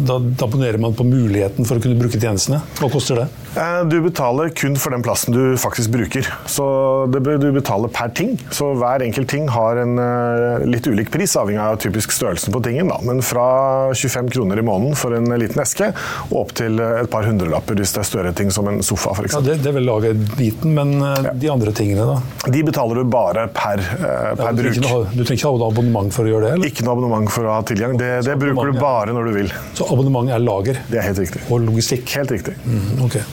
da, 0.08 0.18
da, 0.20 0.46
abonnerer 0.46 0.80
man 0.82 0.96
på 0.96 1.06
muligheten 1.08 1.68
for 1.68 1.78
å 1.78 1.84
kunne 1.84 2.00
bruke 2.00 2.20
tjenestene. 2.20 2.62
Hva 2.80 2.90
koster 2.92 3.20
det? 3.22 3.28
Eh, 3.60 3.82
du 3.92 3.98
betaler 4.02 4.50
kun 4.56 4.78
for 4.80 4.96
den 4.96 5.04
plassen 5.04 5.36
du 5.36 5.58
faktisk 5.60 5.92
bruker. 5.92 6.28
Så 6.48 6.66
det, 7.12 7.38
Du 7.42 7.52
betaler 7.52 7.92
per 7.92 8.14
ting. 8.16 8.38
Så 8.52 8.72
hver 8.80 9.04
enkelt 9.04 9.28
ting 9.30 9.50
har 9.52 9.82
en 9.82 10.00
uh, 10.00 10.64
litt 10.68 10.88
ulik 10.88 11.12
pris, 11.12 11.36
avhengig 11.36 11.62
av 11.64 11.80
typisk 11.84 12.14
størrelsen 12.16 12.54
på 12.54 12.62
tingen. 12.64 12.92
Da. 12.92 13.00
Men 13.04 13.22
fra 13.26 13.92
25 13.94 14.32
kroner 14.32 14.62
i 14.62 14.66
måneden 14.66 14.96
for 15.00 15.16
en 15.18 15.28
liten 15.42 15.60
eske, 15.64 15.92
og 16.30 16.38
opp 16.46 16.56
til 16.60 16.80
et 16.80 17.12
par 17.12 17.28
hundrelapper 17.28 17.80
hvis 17.80 17.96
det 17.96 18.04
er 18.04 18.08
større 18.08 18.34
ting 18.38 18.54
som 18.56 18.70
en 18.72 18.80
sofa. 18.86 19.16
For 19.18 19.28
ja, 19.28 19.44
det, 19.44 19.58
det 19.66 19.76
vil 19.76 19.88
lage 19.88 20.14
biten, 20.38 20.76
men 20.78 20.96
uh, 21.04 21.12
ja. 21.28 21.36
de 21.36 21.52
andre 21.52 21.76
tingene, 21.76 22.08
da? 22.08 22.48
De 22.52 22.64
betaler 22.68 23.02
du 23.02 23.12
bare 23.12 23.48
per, 23.52 23.84
per 23.84 24.46
ja, 24.46 24.56
du 24.56 24.64
bruk. 24.64 24.82
Noe, 24.86 25.04
du 25.12 25.24
trenger 25.26 25.42
ikke 25.42 25.52
ha 25.52 25.70
abonnement 25.72 26.16
for 26.16 26.28
å 26.28 26.34
gjøre 26.34 26.48
det? 26.48 26.56
Eller? 26.56 26.72
Ikke 26.72 26.88
noe 26.88 26.96
abonnement 26.96 27.32
for 27.34 27.50
å 27.50 27.58
ha 27.58 27.62
tilgang. 27.68 27.81
Det, 27.82 28.10
det 28.28 28.38
bruker 28.40 28.72
du 28.72 28.80
bare 28.80 29.14
når 29.16 29.30
du 29.30 29.36
vil. 29.40 29.54
Så 29.78 29.88
abonnement 29.90 30.30
er 30.32 30.42
lager? 30.44 30.82
Det 30.90 31.00
er 31.02 31.08
helt 31.10 31.22
riktig. 31.24 31.44
Og 31.50 31.64
logistikk? 31.66 32.06
Helt 32.20 32.34
riktig. 32.34 32.56
Mm, 32.66 33.02
okay. 33.08 33.24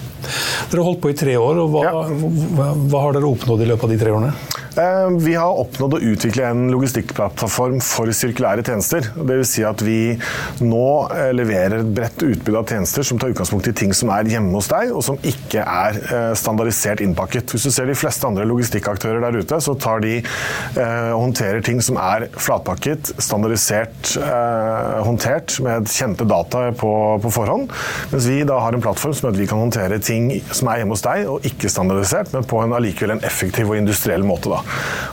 Dere 0.69 0.81
har 0.81 0.87
holdt 0.89 1.03
på 1.05 1.13
i 1.13 1.17
tre 1.17 1.37
år. 1.41 1.61
og 1.63 1.75
hva, 1.75 1.85
ja. 1.87 1.93
hva, 2.57 2.71
hva, 2.75 3.03
har 3.07 3.17
dere 3.17 3.29
oppnådd 3.29 3.65
i 3.65 3.69
løpet 3.71 3.89
av 3.89 3.95
de 3.95 4.01
tre 4.01 4.15
årene? 4.15 4.33
Eh, 4.79 5.09
vi 5.19 5.35
har 5.35 5.59
oppnådd 5.59 5.97
å 5.97 6.01
utvikle 6.13 6.45
en 6.53 6.69
logistikkplattform 6.71 7.81
for 7.83 8.11
sirkulære 8.15 8.63
tjenester. 8.63 9.09
Dvs. 9.17 9.51
Si 9.51 9.65
at 9.67 9.83
vi 9.83 9.99
nå 10.63 10.85
eh, 11.15 11.33
leverer 11.35 11.81
et 11.81 11.91
bredt 11.97 12.23
utbud 12.23 12.61
av 12.61 12.69
tjenester 12.71 13.07
som 13.07 13.19
tar 13.19 13.33
utgangspunkt 13.33 13.71
i 13.71 13.75
ting 13.75 13.95
som 13.97 14.13
er 14.15 14.29
hjemme 14.31 14.55
hos 14.55 14.71
deg, 14.71 14.93
og 14.95 15.03
som 15.03 15.19
ikke 15.27 15.65
er 15.65 15.99
eh, 16.05 16.31
standardisert 16.39 17.03
innpakket. 17.03 17.55
Hvis 17.55 17.67
du 17.67 17.73
ser 17.75 17.91
de 17.91 17.97
fleste 17.99 18.29
andre 18.29 18.47
logistikkaktører 18.47 19.25
der 19.25 19.41
ute, 19.41 19.59
så 19.65 19.75
tar 19.79 20.05
de 20.05 20.21
og 20.79 21.21
håndterer 21.23 21.63
ting 21.65 21.81
som 21.83 21.97
er 22.01 22.27
flatpakket, 22.39 23.11
standardisert 23.23 24.13
håndtert 25.07 25.57
med 25.65 25.89
kjente 25.91 26.27
data 26.29 26.69
på, 26.77 26.91
på 27.23 27.33
forhånd. 27.33 27.73
Mens 28.13 28.29
vi 28.31 28.41
da 28.47 28.59
har 28.63 28.77
en 28.77 28.85
plattform 28.85 29.15
som 29.17 29.27
gjør 29.27 29.35
at 29.35 29.41
vi 29.41 29.49
kan 29.51 29.63
håndtere 29.63 30.01
ting 30.05 30.31
som 30.55 30.71
er 30.71 30.83
hjemme 30.83 30.95
hos 30.95 31.05
deg, 31.07 31.25
og 31.31 31.47
ikke 31.49 31.71
standardisert, 31.73 32.33
men 32.37 32.47
på 32.49 32.63
en 32.63 32.77
en 32.79 33.25
effektiv 33.27 33.73
og 33.73 33.79
industriell 33.81 34.27
måte. 34.27 34.53
Da. 34.53 34.68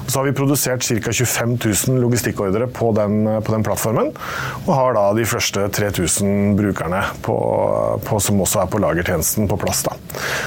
Og 0.05 0.12
så 0.12 0.19
har 0.19 0.27
vi 0.27 0.35
produsert 0.38 0.85
ca. 0.85 1.12
25 1.12 1.57
000 1.89 2.01
logistikkordre 2.03 2.67
på 2.71 2.91
den, 2.97 3.25
på 3.41 3.53
den, 3.53 3.65
plattformen, 3.65 4.12
og 4.65 4.71
har 4.75 4.97
da 4.97 5.05
de 5.17 5.25
første 5.27 5.65
3000 5.74 6.53
brukerne 6.59 7.01
på, 7.25 7.38
på, 8.05 8.19
som 8.21 8.41
også 8.43 8.63
er 8.63 8.71
på 8.71 8.81
lagertjenesten, 8.83 9.50
på 9.50 9.57
plass. 9.62 9.83
Da. 9.88 9.95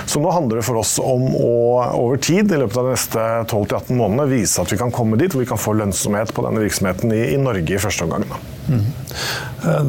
Så 0.06 0.22
nå 0.22 0.32
handler 0.34 0.60
det 0.60 0.66
for 0.68 0.80
oss 0.80 0.96
om 1.02 1.26
å 1.34 1.54
over 1.98 2.20
tid, 2.22 2.52
i 2.52 2.60
løpet 2.60 2.78
av 2.78 2.88
de 2.88 2.94
neste 2.94 3.26
12-18 3.48 3.98
månedene, 3.98 4.28
vise 4.30 4.62
at 4.62 4.72
vi 4.72 4.78
kan 4.80 4.94
komme 4.94 5.18
dit 5.20 5.34
hvor 5.34 5.42
vi 5.42 5.50
kan 5.50 5.60
få 5.60 5.74
lønnsomhet 5.78 6.32
på 6.34 6.46
denne 6.46 6.62
virksomheten 6.62 7.12
i, 7.14 7.22
i 7.34 7.40
Norge 7.40 7.74
i 7.74 7.82
første 7.82 8.06
omgang. 8.06 8.26
Mm. 8.68 8.84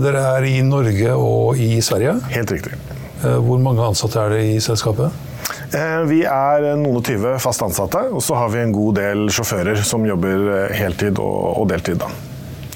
Dere 0.01 0.25
er 0.37 0.47
i 0.49 0.59
Norge 0.65 1.15
og 1.19 1.59
i 1.61 1.77
Sverige? 1.85 2.17
Helt 2.33 2.53
riktig. 2.55 2.77
Eh, 3.23 3.39
hvor 3.43 3.59
mange 3.61 3.83
ansatte 3.83 4.21
er 4.21 4.35
det 4.35 4.45
i 4.53 4.59
selskapet? 4.63 5.28
Eh, 5.69 6.01
vi 6.09 6.23
er 6.25 6.71
noen 6.79 6.97
og 6.97 7.05
tyve 7.05 7.35
fast 7.41 7.61
ansatte, 7.65 8.01
og 8.09 8.23
så 8.25 8.37
har 8.39 8.49
vi 8.53 8.63
en 8.63 8.73
god 8.73 8.97
del 8.97 9.29
sjåfører 9.33 9.83
som 9.85 10.07
jobber 10.07 10.49
eh, 10.55 10.75
heltid 10.79 11.21
og 11.21 11.67
deltid. 11.69 12.01
da. 12.01 12.09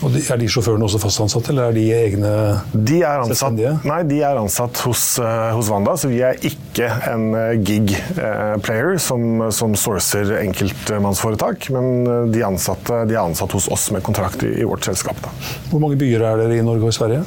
Og 0.04 0.18
Er 0.20 0.40
de 0.40 0.50
sjåførene 0.52 0.84
også 0.86 1.00
fast 1.02 1.22
ansatt, 1.24 1.50
eller 1.54 1.72
er 1.72 1.78
de 1.78 1.86
egne 1.96 2.34
de 2.74 3.00
er 3.02 3.22
ansatt, 3.22 3.38
selvstendige? 3.38 3.74
Nei, 3.88 4.02
de 4.10 4.20
er 4.26 4.40
ansatt 4.42 4.82
hos, 4.84 5.04
uh, 5.22 5.54
hos, 5.56 5.70
Wanda, 5.72 5.96
så 6.00 6.12
vi 6.12 6.20
er 6.26 6.40
ikke 6.44 6.63
en 6.82 7.26
uh, 7.36 7.52
gig-player 7.60 8.94
uh, 8.94 9.02
som, 9.02 9.52
som 9.54 9.76
sourcer 9.78 10.32
enkeltmannsforetak. 10.40 11.70
Men 11.76 12.32
de, 12.32 12.44
ansatte, 12.46 13.04
de, 13.10 13.18
er 13.18 13.24
ansatt 13.24 13.54
hos 13.58 13.70
oss 13.74 13.90
med 13.96 14.04
kontrakt 14.06 14.44
i, 14.46 14.54
i 14.62 14.68
vårt 14.68 14.88
selskap. 14.88 15.20
Da. 15.24 15.34
Hvor 15.72 15.84
mange 15.84 16.00
byer 16.00 16.26
er 16.32 16.44
dere 16.44 16.60
i 16.60 16.66
Norge 16.66 16.88
og 16.88 16.94
i 16.94 16.98
Sverige? 16.98 17.24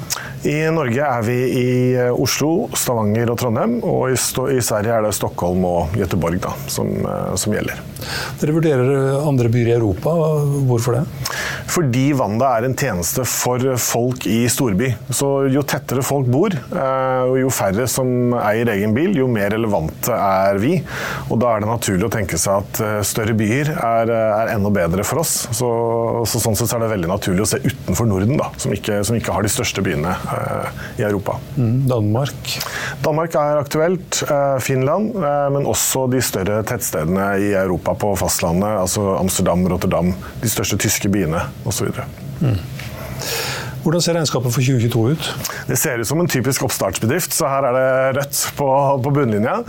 I 0.47 0.57
Norge 0.75 1.11
er 1.11 1.27
vi 1.27 1.39
i 1.59 1.69
Oslo, 2.13 2.69
Stavanger 2.77 3.33
og 3.33 3.41
Trondheim. 3.41 3.79
Og 3.87 4.15
i, 4.15 4.19
i 4.57 4.63
Sverige 4.65 4.99
er 4.99 5.07
det 5.07 5.15
Stockholm 5.17 5.65
og 5.69 5.97
Göteborg 5.99 6.41
da, 6.43 6.55
som, 6.71 6.93
som 7.39 7.55
gjelder. 7.55 7.83
Dere 8.41 8.55
vurderer 8.55 9.21
andre 9.27 9.51
byer 9.53 9.73
i 9.73 9.77
Europa. 9.79 10.13
Hvorfor 10.69 10.99
det? 10.99 11.05
Fordi 11.71 12.07
Wanda 12.17 12.53
er 12.57 12.67
en 12.67 12.77
tjeneste 12.79 13.25
for 13.29 13.63
folk 13.81 14.27
i 14.31 14.45
storby. 14.51 14.93
Så 15.11 15.49
jo 15.53 15.65
tettere 15.67 16.05
folk 16.07 16.29
bor, 16.31 16.55
eh, 16.55 17.23
og 17.27 17.39
jo 17.41 17.51
færre 17.53 17.89
som 17.91 18.35
eier 18.39 18.71
egen 18.77 18.95
bil, 18.97 19.17
jo 19.19 19.27
mer 19.37 19.53
relevante 19.55 20.15
er 20.17 20.61
vi. 20.63 20.79
Og 21.31 21.41
da 21.43 21.53
er 21.53 21.63
det 21.63 21.71
naturlig 21.71 22.09
å 22.09 22.13
tenke 22.13 22.41
seg 22.41 22.65
at 22.65 22.83
eh, 22.85 22.99
større 23.07 23.37
byer 23.39 23.73
er, 23.77 24.13
er 24.13 24.53
enda 24.55 24.73
bedre 24.75 25.05
for 25.07 25.23
oss. 25.23 25.35
Så, 25.57 25.71
så, 26.29 26.43
sånn 26.43 26.59
sett 26.59 26.75
er 26.77 26.85
det 26.85 26.93
veldig 26.95 27.11
naturlig 27.11 27.45
å 27.45 27.51
se 27.51 27.61
utenfor 27.65 28.09
Norden, 28.11 28.37
da, 28.41 28.51
som, 28.63 28.75
ikke, 28.75 29.01
som 29.07 29.19
ikke 29.19 29.35
har 29.37 29.47
de 29.47 29.53
største 29.53 29.85
byene 29.85 30.15
eh, 30.37 30.83
i 31.01 31.07
Europa. 31.07 31.39
Mm, 31.57 31.87
Danmark? 31.91 32.57
Danmark 33.05 33.37
er 33.41 33.63
aktuelt. 33.63 34.23
Eh, 34.27 34.57
Finland, 34.65 35.15
eh, 35.17 35.49
men 35.55 35.69
også 35.69 36.07
de 36.13 36.23
større 36.25 36.63
tettstedene 36.67 37.29
i 37.43 37.53
Europa 37.55 37.97
på 37.99 38.15
fastlandet. 38.19 38.81
Altså 38.87 39.17
Amsterdam, 39.19 39.67
Rotterdam, 39.71 40.15
de 40.43 40.53
største 40.53 40.81
tyske 40.81 41.11
byene 41.13 41.47
osv. 41.69 41.93
Mm. 42.41 42.59
Hvordan 43.87 44.03
ser 44.03 44.17
regnskapet 44.19 44.51
for 44.51 44.67
2022 44.67 45.01
ut? 45.15 45.27
Det 45.69 45.77
ser 45.79 46.01
ut 46.03 46.09
som 46.09 46.19
en 46.19 46.27
typisk 46.27 46.65
oppstartsbedrift, 46.67 47.31
så 47.31 47.47
her 47.47 47.69
er 47.69 47.77
det 47.77 48.17
rødt 48.17 48.39
på, 48.59 48.67
på 49.05 49.13
bunnlinja. 49.15 49.61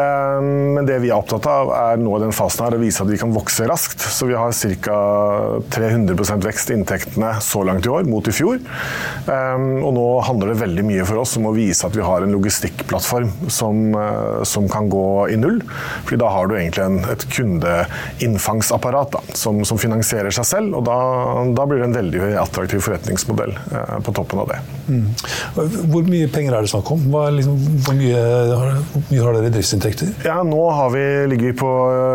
Ehm, 0.00 0.46
men 0.78 0.86
det 0.88 0.96
vi 1.02 1.10
er 1.10 1.18
opptatt 1.18 1.44
av, 1.50 1.68
er 1.76 2.00
nå 2.00 2.14
i 2.16 2.22
den 2.22 2.32
fasen 2.32 2.64
her 2.64 2.78
å 2.78 2.80
vise 2.80 3.04
at 3.04 3.10
vi 3.12 3.18
kan 3.20 3.34
vokse 3.34 3.66
raskt. 3.68 4.00
Så 4.00 4.30
vi 4.30 4.38
har 4.38 4.56
ca. 4.86 5.00
300 5.76 6.40
vekst 6.46 6.72
i 6.72 6.78
inntektene 6.78 7.34
så 7.44 7.60
langt 7.68 7.84
i 7.84 7.92
år, 7.92 8.08
mot 8.08 8.24
i 8.24 8.32
fjor. 8.32 8.62
Ehm, 9.28 9.84
og 9.84 9.92
nå 9.98 10.06
handler 10.24 10.54
det 10.54 10.62
veldig 10.62 10.86
mye 10.94 11.04
for 11.12 11.20
oss 11.20 11.36
om 11.36 11.50
å 11.50 11.54
vise 11.58 11.84
at 11.84 12.00
vi 12.00 12.06
har 12.08 12.24
en 12.24 12.32
logistikkplattform 12.32 13.52
som, 13.52 13.82
eh, 13.92 14.40
som 14.48 14.72
kan 14.72 14.88
gå 14.88 15.28
i 15.34 15.36
null. 15.36 15.60
Fordi 16.08 16.22
da 16.24 16.32
har 16.32 16.48
du 16.48 16.56
egentlig 16.56 16.86
en, 16.86 16.98
et 17.12 17.28
kundeinnfangsapparat 17.36 19.20
som, 19.36 19.60
som, 19.68 19.76
finansierer 19.80 20.32
seg 20.32 20.48
selv, 20.48 20.80
og 20.80 20.88
da, 20.88 20.98
da 21.52 21.68
blir 21.68 21.84
det 21.84 21.90
en 21.90 22.00
veldig 22.00 22.24
attraktiv 22.40 22.88
forretningsmodell 22.88 23.49
del 23.50 23.58
eh, 23.76 23.98
på 24.04 24.14
toppen 24.16 24.40
av 24.42 24.48
det. 24.50 24.58
Mm. 24.90 25.06
Hvor 25.90 26.06
mye 26.08 26.28
penger 26.32 26.56
er 26.56 26.66
det 26.66 26.72
snakk 26.72 26.90
om? 26.94 27.04
Liksom, 27.36 27.58
hvor, 27.84 27.96
mye, 27.98 28.22
hvor, 28.92 29.04
mye, 29.10 29.22
har 29.22 29.36
dere 29.36 29.50
i 29.50 29.54
driftsinntekter? 29.54 30.12
Ja, 30.26 30.40
nå 30.46 30.62
vi, 30.94 31.04
ligger 31.30 31.50
vi 31.50 31.56
på 31.60 31.70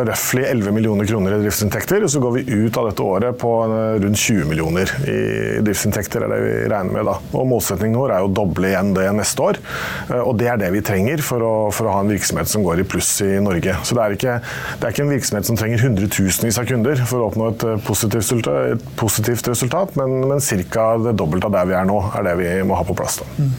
røftlig 0.09 0.45
11 0.49 0.75
millioner 0.75 1.07
kroner 1.09 1.37
i 1.37 1.41
driftsinntekter. 1.43 2.05
og 2.05 2.11
Så 2.11 2.21
går 2.23 2.37
vi 2.37 2.45
ut 2.65 2.79
av 2.79 2.89
dette 2.89 3.05
året 3.05 3.39
på 3.41 3.53
eh, 3.65 3.97
rundt 4.03 4.21
20 4.21 4.49
millioner 4.51 4.91
i 5.07 5.19
driftsinntekter. 5.65 6.25
er 6.25 6.33
det 6.33 6.41
vi 6.43 6.55
regner 6.71 6.97
med 6.97 7.09
da. 7.09 7.17
Og 7.35 7.47
Målsettingen 7.49 7.99
vår 7.99 8.15
er 8.17 8.25
å 8.25 8.31
doble 8.31 8.71
igjen 8.71 8.93
det 8.97 9.07
neste 9.15 9.49
år. 9.49 9.61
Eh, 10.09 10.21
og 10.21 10.35
Det 10.39 10.49
er 10.51 10.61
det 10.61 10.71
vi 10.75 10.83
trenger 10.85 11.23
for 11.25 11.45
å, 11.45 11.53
for 11.75 11.89
å 11.89 11.97
ha 11.97 12.03
en 12.03 12.11
virksomhet 12.11 12.51
som 12.51 12.65
går 12.65 12.83
i 12.83 12.87
pluss 12.87 13.13
i 13.25 13.35
Norge. 13.43 13.77
Så 13.83 13.97
Det 13.97 14.03
er 14.03 14.17
ikke, 14.19 14.37
det 14.79 14.87
er 14.87 14.95
ikke 14.95 15.05
en 15.05 15.15
virksomhet 15.15 15.49
som 15.49 15.59
trenger 15.59 15.85
hundretusenvis 15.85 16.59
av 16.61 16.69
kunder 16.69 17.05
for 17.07 17.21
å 17.21 17.29
oppnå 17.29 17.51
et 17.53 17.65
positivt 17.85 18.21
resultat, 18.21 18.75
et 18.75 18.89
positivt 18.99 19.47
resultat 19.49 19.95
men, 19.99 20.17
men 20.29 20.41
ca. 20.71 20.85
det 21.01 21.15
dobbelt 21.25 21.49
av 21.49 21.55
der 21.57 21.69
vi 21.69 21.75
er 21.77 21.87
nå, 21.89 21.97
er 22.15 22.29
det 22.29 22.35
vi 22.39 22.51
må 22.67 22.77
ha 22.77 22.85
på 22.85 22.95
plass. 22.97 23.19
Da. 23.21 23.27
Mm. 23.41 23.53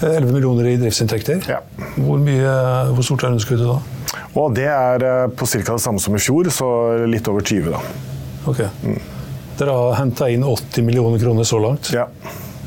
11 0.00 0.32
millioner 0.32 0.70
i 0.70 0.76
driftsinntekter. 0.78 1.46
Ja. 1.50 1.60
Hvor, 1.96 2.18
mye, 2.22 2.50
hvor, 2.92 3.06
stort 3.06 3.24
er 3.24 3.32
underskuddet 3.32 3.70
da? 3.70 4.24
Og 4.38 4.54
det 4.54 4.68
er 4.70 5.04
eh, 5.06 5.24
på 5.34 5.46
ca. 5.48 5.62
det 5.70 5.82
samme 5.82 6.02
som 6.02 6.16
i 6.18 6.22
fjor, 6.22 6.50
så 6.54 6.68
litt 7.10 7.30
over 7.30 7.46
20. 7.46 7.70
da. 7.74 7.80
Ok. 8.50 8.62
Mm. 8.84 8.98
Dere 9.58 9.74
har 9.74 9.96
henta 9.98 10.28
inn 10.30 10.46
80 10.46 10.86
millioner 10.86 11.22
kroner 11.22 11.46
så 11.48 11.58
langt. 11.62 11.90
Ja. 11.94 12.06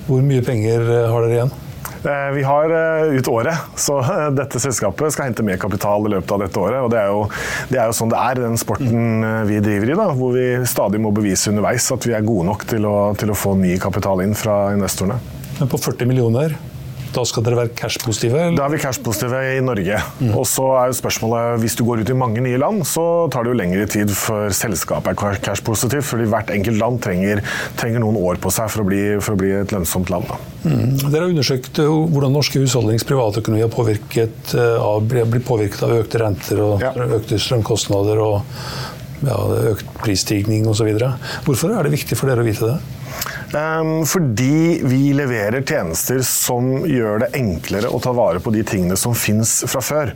Hvor 0.08 0.24
mye 0.26 0.44
penger 0.46 0.84
eh, 0.84 1.10
har 1.12 1.28
dere 1.28 1.38
igjen? 1.38 1.54
Eh, 2.04 2.32
vi 2.34 2.44
har 2.44 2.70
eh, 2.70 3.14
ut 3.14 3.28
året, 3.28 3.58
så 3.76 4.00
eh, 4.00 4.30
dette 4.34 4.60
selskapet 4.60 5.14
skal 5.14 5.30
hente 5.30 5.46
mer 5.46 5.60
kapital 5.62 6.08
i 6.08 6.14
løpet 6.16 6.34
av 6.34 6.42
dette 6.42 6.62
året. 6.62 6.80
og 6.82 6.90
Det 6.90 6.98
er 6.98 7.12
jo, 7.14 7.20
det 7.70 7.78
er 7.78 7.92
jo 7.92 7.98
sånn 7.98 8.14
det 8.14 8.22
er 8.22 8.42
den 8.42 8.58
sporten 8.58 9.28
vi 9.50 9.60
driver 9.62 9.92
i, 9.92 9.98
da, 10.00 10.08
hvor 10.18 10.34
vi 10.34 10.48
stadig 10.70 11.02
må 11.04 11.14
bevise 11.14 11.54
underveis 11.54 11.92
at 11.94 12.08
vi 12.10 12.16
er 12.18 12.26
gode 12.26 12.48
nok 12.50 12.66
til 12.74 12.90
å, 12.90 12.96
til 13.22 13.34
å 13.34 13.38
få 13.38 13.54
ny 13.60 13.76
kapital 13.82 14.24
inn 14.26 14.34
fra 14.38 14.72
investorene. 14.74 15.20
Men 15.60 15.70
på 15.70 15.78
40 15.78 16.10
millioner, 16.10 16.58
da 17.15 17.24
skal 17.28 17.43
dere 17.45 17.60
være 17.60 17.74
cash-positive? 17.78 18.43
Da 18.58 18.65
er 18.65 18.74
vi 18.74 18.80
cash-positive 18.82 19.39
i 19.58 19.62
Norge. 19.63 20.00
Mm. 20.19 20.34
Og 20.39 20.45
så 20.50 20.65
er 20.80 20.91
jo 20.91 20.97
spørsmålet, 21.00 21.60
Hvis 21.62 21.76
du 21.76 21.84
går 21.86 22.02
ut 22.02 22.10
i 22.10 22.17
mange 22.17 22.41
nye 22.43 22.60
land, 22.62 22.84
så 22.88 23.28
tar 23.32 23.43
det 23.43 23.54
jo 23.54 23.58
lengre 23.60 23.88
tid 23.91 24.12
før 24.15 24.54
selskapet 24.56 25.24
er 25.24 25.41
cash-positivt. 25.43 26.06
fordi 26.06 26.30
hvert 26.32 26.50
enkelt 26.50 26.78
land 26.78 27.02
trenger, 27.02 27.41
trenger, 27.78 28.00
noen 28.00 28.17
år 28.17 28.39
på 28.41 28.52
seg 28.52 28.69
for 28.71 28.84
å 28.84 28.88
bli, 28.88 29.02
for 29.19 29.36
å 29.36 29.41
bli 29.41 29.52
et 29.62 29.71
lønnsomt 29.71 30.10
land. 30.10 30.32
Mm. 30.63 31.10
Dere 31.10 31.26
har 31.26 31.30
undersøkt 31.32 31.82
eh, 31.82 31.89
hvordan 32.13 32.34
norske 32.34 32.62
husholdnings 32.62 33.06
privatøkonomi 33.08 33.65
har 33.65 33.74
påvirket 33.74 34.56
eh, 34.56 34.78
av, 34.80 35.04
blitt 35.06 35.45
påvirket 35.47 35.84
av 35.88 35.97
økte 36.00 36.21
renter 36.21 36.63
og 36.63 36.84
ja. 36.84 36.93
økte 37.19 37.39
strømkostnader 37.41 38.21
og 38.21 38.41
ja, 39.26 39.38
økt 39.74 39.91
prisstigning 40.02 40.67
osv. 40.69 40.89
Hvorfor 41.45 41.76
er 41.76 41.86
det 41.86 41.95
viktig 41.97 42.17
for 42.17 42.32
dere 42.32 42.43
å 42.43 42.47
vite 42.47 42.71
det? 42.74 43.01
Ehm, 43.54 44.06
fordi 44.06 44.82
vi 44.84 45.14
leverer 45.14 45.62
tjenester 45.62 46.22
som 46.24 46.86
gjør 46.88 47.26
det 47.26 47.30
enklere 47.36 47.90
å 47.92 48.00
ta 48.00 48.14
vare 48.16 48.40
på 48.40 48.54
de 48.56 48.64
tingene 48.68 48.96
som 49.00 49.16
fins 49.18 49.62
fra 49.68 49.82
før. 49.84 50.14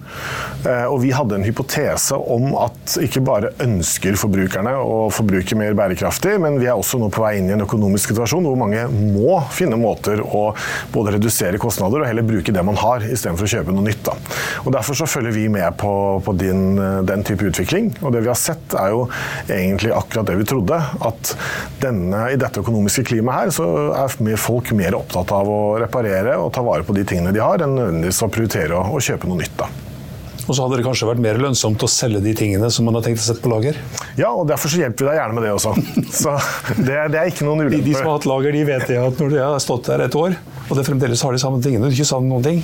Eh, 0.63 0.85
og 0.87 1.01
vi 1.03 1.11
hadde 1.15 1.35
en 1.35 1.43
hypotese 1.43 2.15
om 2.15 2.53
at 2.61 2.95
ikke 3.03 3.23
bare 3.25 3.51
ønsker 3.63 4.15
forbrukerne 4.19 4.71
å 4.79 5.09
forbruke 5.13 5.57
mer 5.59 5.75
bærekraftig, 5.75 6.37
men 6.41 6.59
vi 6.61 6.69
er 6.69 6.79
også 6.79 6.99
nå 7.01 7.09
på 7.11 7.25
vei 7.25 7.35
inn 7.41 7.49
i 7.51 7.55
en 7.57 7.65
økonomisk 7.65 8.13
situasjon 8.13 8.47
hvor 8.47 8.59
mange 8.59 8.85
må 8.91 9.41
finne 9.55 9.79
måter 9.79 10.23
å 10.23 10.45
både 10.93 11.17
redusere 11.17 11.59
kostnader 11.61 12.03
og 12.03 12.07
heller 12.07 12.27
bruke 12.27 12.55
det 12.55 12.63
man 12.63 12.79
har, 12.79 13.03
istedenfor 13.03 13.49
å 13.49 13.53
kjøpe 13.57 13.75
noe 13.75 13.89
nytt. 13.89 14.03
Da. 14.07 14.15
Og 14.63 14.71
Derfor 14.75 14.97
så 14.97 15.07
følger 15.09 15.35
vi 15.35 15.45
med 15.51 15.75
på, 15.79 15.91
på 16.23 16.35
din, 16.39 16.75
den 17.07 17.23
type 17.27 17.47
utvikling. 17.47 17.91
Og 18.01 18.11
det 18.15 18.25
vi 18.25 18.31
har 18.31 18.39
sett, 18.39 18.75
er 18.75 18.91
jo 18.91 19.05
egentlig 19.47 19.93
akkurat 19.95 20.27
det 20.27 20.35
vi 20.39 20.47
trodde. 20.47 20.79
At 21.05 21.31
denne, 21.79 22.25
i 22.33 22.39
dette 22.39 22.59
økonomiske 22.63 23.05
klimaet 23.07 23.24
her, 23.33 23.49
så 23.53 23.65
er 23.97 24.37
folk 24.37 24.71
mer 24.77 24.97
opptatt 24.97 25.31
av 25.33 25.49
å 25.49 25.59
reparere 25.81 26.37
og 26.37 26.51
ta 26.53 26.61
vare 26.65 26.85
på 26.85 26.93
de 26.93 27.05
tingene 27.07 27.33
de 27.33 27.41
har, 27.41 27.63
enn 27.63 27.75
nødvendigvis 27.77 28.21
å 28.25 28.31
prioritere 28.31 28.77
å, 28.77 28.85
å 28.93 29.01
kjøpe 29.01 29.29
noe 29.31 29.41
nytt. 29.41 29.57
da. 29.57 29.69
Og 30.45 30.53
så 30.53 30.61
hadde 30.61 30.77
det 30.77 30.85
kanskje 30.85 31.07
vært 31.09 31.21
mer 31.23 31.39
lønnsomt 31.41 31.81
å 31.81 31.89
selge 31.89 32.21
de 32.21 32.33
tingene 32.37 32.67
som 32.73 32.85
man 32.85 32.97
har 32.99 33.05
tenkt 33.05 33.23
å 33.23 33.25
sette 33.25 33.41
på 33.41 33.49
lager? 33.49 33.77
Ja, 34.19 34.29
og 34.29 34.45
derfor 34.49 34.69
så 34.69 34.77
hjelper 34.81 35.07
vi 35.07 35.09
deg 35.09 35.17
gjerne 35.17 35.37
med 35.37 35.47
det 35.47 35.53
også. 35.55 35.73
Så 36.21 36.35
det, 36.77 36.99
det 37.13 37.21
er 37.21 37.31
ikke 37.31 37.47
noen 37.47 37.65
ulempe. 37.65 37.79
De, 37.79 37.87
de, 37.87 37.95
som 37.97 38.11
har 38.11 38.19
hatt 38.19 38.27
lager, 38.29 38.53
de 38.53 38.65
vet 38.67 38.85
det 38.91 38.99
at 39.01 39.23
når 39.23 39.33
de 39.33 39.41
har 39.41 39.63
stått 39.63 39.89
der 39.89 40.05
et 40.05 40.19
år, 40.19 40.37
og 40.65 40.77
det 40.77 40.85
fremdeles 40.85 41.25
har 41.25 41.33
de 41.33 41.41
samme 41.41 41.61
tingene, 41.65 41.89
du 41.89 41.97
ikke 41.97 42.07
savner 42.11 42.29
noen 42.29 42.45
ting, 42.45 42.61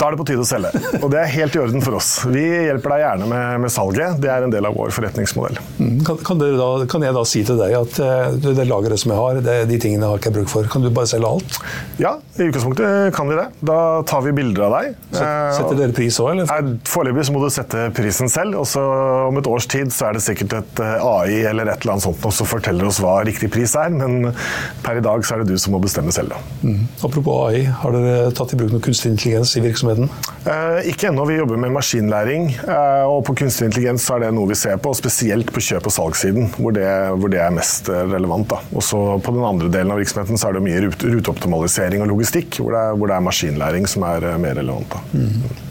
da 0.00 0.08
er 0.08 0.14
det 0.14 0.20
på 0.22 0.24
tide 0.30 0.40
å 0.40 0.48
selge. 0.48 0.70
Og 1.02 1.10
det 1.12 1.18
er 1.20 1.32
helt 1.34 1.56
i 1.56 1.60
orden 1.60 1.82
for 1.84 1.98
oss. 1.98 2.08
Vi 2.24 2.40
hjelper 2.40 2.94
deg 2.94 3.02
gjerne 3.02 3.26
med, 3.28 3.60
med 3.66 3.72
salget. 3.72 4.16
Det 4.22 4.30
er 4.32 4.46
en 4.46 4.52
del 4.52 4.64
av 4.64 4.76
vår 4.78 4.94
forretningsmodell. 4.96 5.58
Mm. 5.76 5.98
Kan, 6.06 6.20
kan, 6.24 6.40
da, 6.40 6.68
kan, 6.88 7.04
jeg 7.04 7.16
da 7.16 7.24
si 7.28 7.42
til 7.44 7.60
deg 7.60 7.76
at 7.76 7.98
uh, 8.00 8.32
det 8.40 8.64
lageret 8.64 9.02
som 9.02 9.12
jeg 9.12 9.20
har, 9.20 9.40
det, 9.44 9.56
de 9.68 9.80
tingene 9.82 10.08
har 10.08 10.16
ikke 10.16 10.30
jeg 10.32 10.36
bruk 10.38 10.52
for. 10.52 10.70
Kan 10.72 10.86
du 10.86 10.88
bare 10.96 11.10
selge 11.10 11.28
alt? 11.28 11.58
Ja, 12.00 12.14
i 12.40 12.46
utgangspunktet 12.46 13.12
kan 13.16 13.28
vi 13.28 13.36
det. 13.36 13.46
Da 13.60 13.76
tar 14.08 14.24
vi 14.24 14.32
bilder 14.40 14.70
av 14.70 14.76
deg. 14.78 14.96
Setter 15.12 15.76
dere 15.82 15.96
pris 15.96 16.16
òg, 16.24 16.30
eller? 16.32 16.72
Foreløpig 16.88 17.26
så 17.28 17.36
må 17.36 17.44
du 17.44 17.50
sette 17.52 17.84
prisen 17.96 18.32
selv. 18.32 18.56
Og 18.62 18.70
så 18.72 18.86
om 19.26 19.36
et 19.36 19.52
års 19.52 19.68
tid 19.68 19.92
så 19.92 20.08
er 20.08 20.16
det 20.16 20.24
sikkert 20.24 20.56
et 20.62 20.82
eh, 20.86 20.96
AI 21.04 21.42
eller 21.50 21.68
et 21.68 21.84
eller 21.84 21.98
annet 21.98 22.06
sånt 22.08 22.24
som 22.40 22.48
forteller 22.48 22.88
oss 22.88 23.02
hva 23.04 23.18
riktig 23.28 23.52
pris 23.52 23.76
er. 23.76 23.92
Men 23.92 24.32
per 24.80 25.02
i 25.02 25.04
dag 25.04 25.28
så 25.28 25.36
er 25.36 25.44
det 25.44 25.52
du 25.52 25.60
som 25.60 25.76
må 25.76 25.82
bestemme 25.84 26.16
selv. 26.16 26.32
Da. 26.32 26.40
Mm. 26.64 26.88
Apropos 27.04 27.50
AI, 27.50 27.66
har 27.82 27.96
dere 27.98 28.32
tatt 28.32 28.56
i 28.56 28.60
bruk 28.60 28.72
noe 28.72 28.84
kunstig 28.88 29.12
intelligens 29.12 29.52
i 29.60 29.64
virksomheten? 29.66 29.89
Eh, 29.98 30.88
ikke 30.90 31.10
ennå. 31.10 31.24
Vi 31.28 31.36
jobber 31.36 31.60
med 31.60 31.72
maskinlæring. 31.74 32.48
Eh, 32.64 33.04
og 33.08 33.24
på 33.26 33.34
kunstig 33.42 33.68
intelligens 33.68 34.06
er 34.10 34.24
det 34.24 34.32
noe 34.36 34.50
vi 34.50 34.58
ser 34.58 34.80
på, 34.82 34.92
spesielt 34.96 35.52
på 35.52 35.62
kjøp- 35.64 35.88
og 35.90 35.94
salgssiden, 35.94 36.50
hvor 36.56 36.74
det, 36.76 36.88
hvor 37.20 37.32
det 37.32 37.42
er 37.44 37.54
mest 37.54 37.90
eh, 37.92 38.04
relevant. 38.10 38.54
Og 38.72 38.84
så 38.84 39.00
På 39.20 39.34
den 39.34 39.44
andre 39.44 39.68
delen 39.72 39.92
av 39.92 40.00
virksomheten 40.00 40.38
så 40.40 40.48
er 40.48 40.58
det 40.58 40.64
mye 40.64 40.84
rute, 40.86 41.10
ruteoptimalisering 41.12 42.04
og 42.04 42.12
logistikk, 42.14 42.60
hvor 42.60 42.72
det, 42.74 42.84
er, 42.84 42.96
hvor 42.96 43.10
det 43.10 43.16
er 43.16 43.26
maskinlæring 43.26 43.88
som 43.90 44.06
er 44.08 44.30
mer 44.40 44.56
relevant. 44.56 44.96
Mm. 45.12 45.66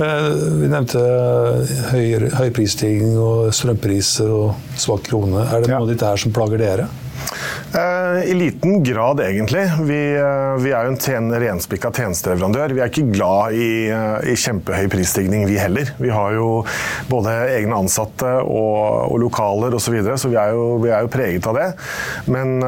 Vi 0.00 0.68
nevnte 0.70 1.00
høy, 1.90 2.30
høy 2.32 2.48
prisstigning 2.56 3.18
og 3.20 3.50
strømpriser 3.54 4.30
og 4.32 4.78
svak 4.78 5.04
krone. 5.10 5.42
Er 5.44 5.62
det 5.62 5.72
noe 5.72 5.82
av 5.82 5.90
dette 5.90 6.08
her 6.08 6.20
som 6.22 6.32
plager 6.34 6.62
dere? 6.62 6.86
Eh, 7.74 8.30
I 8.30 8.34
liten 8.34 8.82
grad, 8.84 9.20
egentlig. 9.20 9.72
Vi, 9.80 10.14
eh, 10.14 10.62
vi 10.62 10.72
er 10.72 10.86
jo 10.86 10.90
en 10.90 10.98
tjen, 10.98 11.30
renspikka 11.30 11.92
tjenesteleverandør. 11.94 12.74
Vi 12.74 12.82
er 12.82 12.90
ikke 12.90 13.12
glad 13.12 13.54
i, 13.54 13.70
eh, 13.94 14.32
i, 14.32 14.34
kjempehøy 14.34 14.88
prisstigning, 14.90 15.46
vi 15.46 15.58
heller. 15.60 15.92
Vi 15.98 16.10
har 16.10 16.34
jo 16.34 16.64
både 17.08 17.30
egne 17.54 17.78
ansatte 17.78 18.32
og, 18.42 19.12
og 19.12 19.20
lokaler 19.22 19.76
osv., 19.76 19.90
så, 19.90 19.94
videre, 19.94 20.18
så 20.22 20.28
vi 20.30 20.36
er, 20.38 20.52
jo, 20.54 20.66
vi 20.82 20.90
er, 20.90 21.00
jo, 21.02 21.10
preget 21.10 21.46
av 21.50 21.56
det. 21.58 21.68
Men 22.30 22.60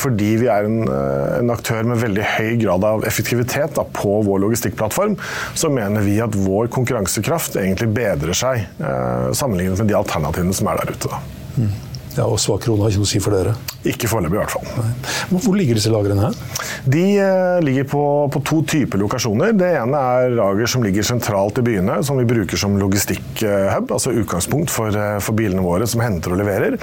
fordi 0.00 0.30
vi 0.40 0.46
er 0.48 0.64
en, 0.64 0.78
en, 0.88 1.50
aktør 1.52 1.84
med 1.84 2.00
veldig 2.00 2.24
høy 2.38 2.54
grad 2.62 2.86
av 2.88 3.04
effektivitet 3.04 3.74
da, 3.76 3.84
på 3.84 4.22
vår 4.24 4.40
logistikkplattform, 4.46 5.18
så 5.52 5.68
mener 5.68 6.06
vi 6.06 6.16
at 6.24 6.36
vår 6.40 6.70
konkurransekraft 6.72 7.60
egentlig 7.60 7.90
bedrer 7.92 8.32
seg 8.36 8.64
sammenlignet 9.36 9.84
med 9.84 9.92
de 9.92 10.00
alternativene 10.00 10.56
som 10.56 10.72
er 10.72 10.80
der 10.80 10.96
ute. 10.96 11.12
Da. 11.12 11.20
Mm. 11.60 11.89
Ja, 12.16 12.26
Og 12.26 12.40
svak 12.42 12.64
krone 12.64 12.82
har 12.84 12.90
ikke 12.90 13.02
noe 13.02 13.08
å 13.08 13.10
si 13.10 13.20
for 13.22 13.34
dere? 13.34 13.54
Ikke 13.86 14.08
foreløpig, 14.10 14.36
i 14.36 14.40
hvert 14.40 14.52
fall. 14.52 14.66
Nei. 14.76 15.38
Hvor 15.44 15.56
ligger 15.56 15.78
disse 15.78 15.92
lagrene 15.92 16.26
her? 16.26 16.38
De 16.90 17.04
eh, 17.22 17.58
ligger 17.64 17.86
på, 17.88 18.02
på, 18.34 18.42
to 18.46 18.58
typer 18.68 19.00
lokasjoner. 19.00 19.54
Det 19.56 19.70
ene 19.78 20.00
er 20.16 20.34
lager 20.34 20.70
som 20.70 20.84
ligger 20.84 21.06
sentralt 21.06 21.60
i 21.62 21.64
byene, 21.64 22.00
som 22.06 22.18
vi 22.20 22.26
bruker 22.28 22.60
som 22.60 22.76
logistikkhub, 22.80 23.94
altså 23.94 24.14
utgangspunkt 24.20 24.72
for, 24.74 24.92
eh, 24.92 25.18
for 25.22 25.38
bilene 25.38 25.64
våre 25.64 25.88
som 25.90 26.02
henter 26.04 26.34
og 26.34 26.42
leverer. 26.42 26.76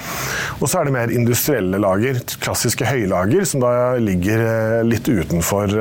Og 0.62 0.66
så 0.66 0.82
er 0.82 0.88
det 0.88 0.96
mer 0.96 1.14
industrielle 1.14 1.82
lager, 1.84 2.22
klassiske 2.44 2.88
høylager, 2.88 3.46
som 3.50 3.66
da 3.66 3.74
ligger 4.02 4.46
eh, 4.48 4.86
litt 4.88 5.08
utenfor, 5.08 5.76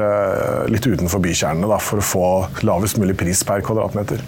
litt 0.73 0.87
utenfor 0.87 1.23
bykjernene, 1.23 1.71
da, 1.71 1.79
for 1.83 2.03
å 2.03 2.11
få 2.11 2.27
lavest 2.67 3.01
mulig 3.01 3.17
pris 3.19 3.45
per 3.47 3.65
kvadratmeter. 3.65 4.25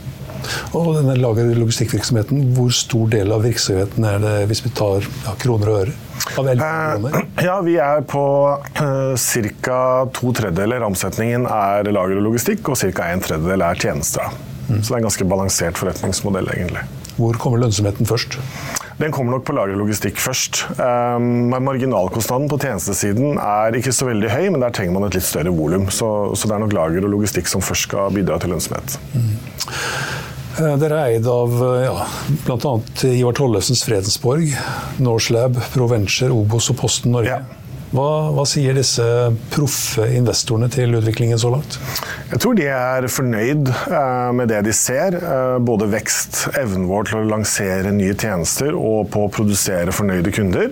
Og 0.76 0.92
denne 0.96 1.16
lager- 1.18 1.48
og 1.52 1.62
logistikkvirksomheten, 1.64 2.52
hvor 2.56 2.72
stor 2.74 3.08
del 3.12 3.32
av 3.34 3.44
virksomheten 3.46 4.06
er 4.08 4.20
det 4.22 4.34
hvis 4.50 4.64
vi 4.66 4.74
tar 4.76 5.04
ja, 5.04 5.34
kroner 5.40 5.72
og 5.72 5.80
øre? 5.84 5.96
Av 6.38 6.48
eh, 6.50 7.18
ja, 7.48 7.56
vi 7.64 7.78
er 7.82 8.04
på 8.08 8.24
uh, 8.80 9.14
ca. 9.62 9.80
to 10.14 10.34
tredjedeler. 10.34 10.86
Omsetningen 10.88 11.46
er 11.46 11.90
lager 11.92 12.20
og 12.20 12.30
logistikk, 12.30 12.72
og 12.72 12.80
ca. 12.80 13.10
en 13.12 13.24
tredjedel 13.24 13.66
er 13.68 13.82
tjenester. 13.86 14.38
Mm. 14.68 14.82
Så 14.82 14.90
det 14.90 14.96
er 14.96 15.00
en 15.00 15.08
ganske 15.08 15.28
balansert 15.28 15.80
forretningsmodell, 15.80 16.50
egentlig. 16.52 16.84
Hvor 17.18 17.38
kommer 17.40 17.64
lønnsomheten 17.64 18.06
først? 18.06 18.38
Den 18.98 19.12
kommer 19.14 19.36
nok 19.36 19.44
på 19.46 19.54
lager 19.54 19.76
og 19.76 19.84
logistikk 19.84 20.18
først. 20.18 20.64
Um, 20.78 21.52
marginalkostnaden 21.62 22.48
på 22.50 22.58
tjenestesiden 22.62 23.38
er 23.38 23.78
ikke 23.78 23.94
så 23.94 24.08
veldig 24.08 24.30
høy, 24.32 24.48
men 24.50 24.62
der 24.64 24.74
trenger 24.74 24.96
man 24.96 25.06
et 25.06 25.18
litt 25.18 25.26
større 25.26 25.52
volum. 25.54 25.86
Så, 25.94 26.08
så, 26.34 26.50
det 26.50 26.56
er 26.56 26.64
nok 26.64 26.74
lager 26.74 27.06
og 27.06 27.14
logistikk 27.14 27.50
som 27.50 27.62
først 27.62 27.86
skal 27.86 28.10
bidra 28.14 28.40
til 28.42 28.54
lønnsomhet. 28.54 28.98
Mm. 29.14 29.36
Eh, 30.58 30.74
dere 30.80 30.96
er 30.98 31.14
eid 31.14 31.26
av 31.30 31.52
eh, 31.62 31.84
ja, 31.86 32.06
bl.a. 32.46 32.72
Ivar 33.12 33.36
Tollefsens 33.38 33.84
Fredensborg, 33.86 34.50
Norselab, 35.02 35.58
Proventure, 35.74 36.34
Obos 36.34 36.70
og 36.72 36.80
Posten 36.80 37.14
Norge. 37.14 37.38
Ja. 37.38 37.67
Hva, 37.88 38.28
hva, 38.36 38.44
sier 38.44 38.76
disse 38.76 39.04
proffe 39.48 40.04
investorene 40.12 40.68
til 40.72 40.92
utviklingen 40.98 41.40
så 41.40 41.48
langt? 41.54 41.78
Jeg 42.28 42.42
tror 42.42 42.58
de 42.58 42.66
er 42.68 43.06
fornøyd 43.08 43.70
eh, 43.72 44.28
med 44.36 44.50
det 44.52 44.60
de 44.66 44.74
ser. 44.76 45.16
Eh, 45.16 45.56
både 45.64 45.88
vekst, 45.94 46.42
evnen 46.60 46.84
vår 46.90 47.08
til 47.08 47.22
å 47.22 47.28
lansere 47.30 47.94
nye 47.96 48.12
tjenester 48.12 48.76
og 48.76 49.08
på 49.14 49.24
å 49.24 49.32
produsere 49.32 49.94
fornøyde 49.96 50.34
kunder. 50.36 50.68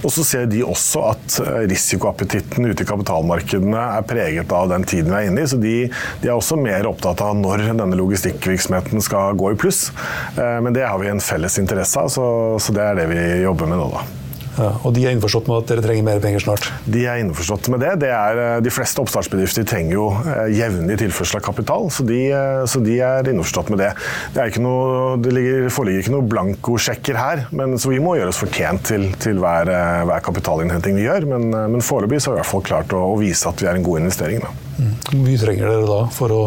Og 0.00 0.08
så 0.16 0.24
ser 0.24 0.48
de 0.48 0.64
også 0.64 1.04
at 1.10 1.38
eh, 1.44 1.60
risikoappetitten 1.74 2.70
ute 2.70 2.86
i 2.86 2.88
kapitalmarkedene 2.88 3.84
er 3.98 4.08
preget 4.08 4.56
av 4.56 4.72
den 4.72 4.88
tiden 4.88 5.12
vi 5.12 5.20
er 5.20 5.28
inne 5.28 5.44
i. 5.44 5.50
Så 5.52 5.60
de, 5.60 5.76
de 6.24 6.32
er 6.32 6.36
også 6.38 6.56
mer 6.60 6.88
opptatt 6.88 7.20
av 7.24 7.36
når 7.44 7.68
denne 7.74 8.00
logistikkvirksomheten 8.00 9.04
skal 9.04 9.36
gå 9.36 9.52
i 9.52 9.60
pluss. 9.60 9.90
Men 10.34 10.72
det 10.74 10.86
har 10.86 10.96
vi 11.02 11.12
en 11.12 11.22
felles 11.22 11.60
interesse 11.60 12.00
av, 12.00 12.10
så, 12.12 12.26
så 12.62 12.74
det 12.74 12.84
er 12.88 13.02
det 13.02 13.08
vi 13.12 13.24
jobber 13.44 13.68
med 13.68 13.82
nå, 13.82 13.90
da. 13.98 14.23
Ja, 14.54 14.70
og 14.86 14.94
de 14.94 15.02
er 15.02 15.14
innforstått 15.14 15.48
med 15.50 15.62
at 15.62 15.70
dere 15.70 15.82
trenger 15.82 16.06
mer 16.06 16.20
penger 16.22 16.44
snart? 16.44 16.68
De 16.86 17.02
er 17.10 17.18
innforstått 17.22 17.68
med 17.72 17.82
det. 17.82 17.92
det 18.04 18.10
er, 18.14 18.40
eh, 18.42 18.60
de 18.62 18.72
fleste 18.72 19.02
oppstartsbedrifter 19.02 19.66
trenger 19.66 19.96
jo 19.96 20.04
eh, 20.14 20.52
jevnlig 20.54 20.98
tilførsel 21.00 21.40
av 21.40 21.44
kapital, 21.48 21.88
så 21.94 22.06
de, 22.06 22.20
eh, 22.30 22.62
så 22.70 22.82
de, 22.84 22.98
er 23.04 23.30
innforstått 23.32 23.72
med 23.74 23.82
det. 23.82 23.90
Det, 24.36 24.46
noe, 24.62 25.16
det 25.22 25.32
ligger, 25.34 25.66
foreligger 25.74 26.04
ikke 26.04 26.14
noen 26.14 26.30
blankosjekker 26.30 27.18
her, 27.18 27.46
men, 27.56 27.74
så 27.82 27.90
vi 27.90 28.02
må 28.02 28.14
gjøre 28.18 28.30
oss 28.30 28.42
fortjent 28.42 28.86
til, 28.92 29.08
til 29.22 29.42
hver, 29.42 29.70
hver, 30.06 30.22
kapitalinnhenting 30.24 31.00
vi 31.00 31.08
gjør. 31.08 31.26
Men, 31.34 31.48
men 31.74 31.82
foreløpig 31.84 32.22
har 32.22 32.30
vi 32.30 32.38
i 32.38 32.42
hvert 32.42 32.52
fall 32.52 32.64
klart 32.68 32.94
å, 32.94 33.02
å, 33.10 33.18
vise 33.18 33.50
at 33.50 33.60
vi 33.62 33.68
er 33.70 33.78
en 33.78 33.86
god 33.86 34.04
investering. 34.04 34.44
Da. 34.44 34.54
Mm. 34.78 34.94
Hvor 35.08 35.20
mye 35.24 35.42
trenger 35.42 35.70
dere 35.72 35.90
da 35.90 36.00
for 36.14 36.34
å 36.34 36.44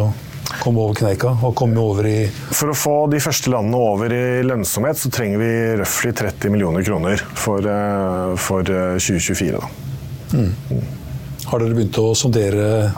komme 0.61 0.83
over 0.83 0.97
kneika 0.97 1.33
og 1.43 1.55
komme 1.57 1.79
over 1.81 2.07
i 2.07 2.19
For 2.29 2.71
å 2.71 2.77
få 2.77 2.95
de 3.11 3.19
første 3.23 3.51
landene 3.51 3.79
over 3.79 4.13
i 4.15 4.43
lønnsomhet, 4.47 4.99
så 4.99 5.11
trenger 5.13 5.41
vi 5.41 5.49
røftlig 5.81 6.13
30 6.17 6.53
millioner 6.53 6.85
kroner 6.87 7.23
for, 7.35 7.65
eh, 7.67 8.35
for 8.39 8.63
2024. 8.63 9.59
Eh. 9.59 10.37
Mm. 10.37 10.85
Har 11.47 11.59
dere 11.63 11.75
begynt 11.75 11.99
å 12.01 12.11
sondere 12.17 12.91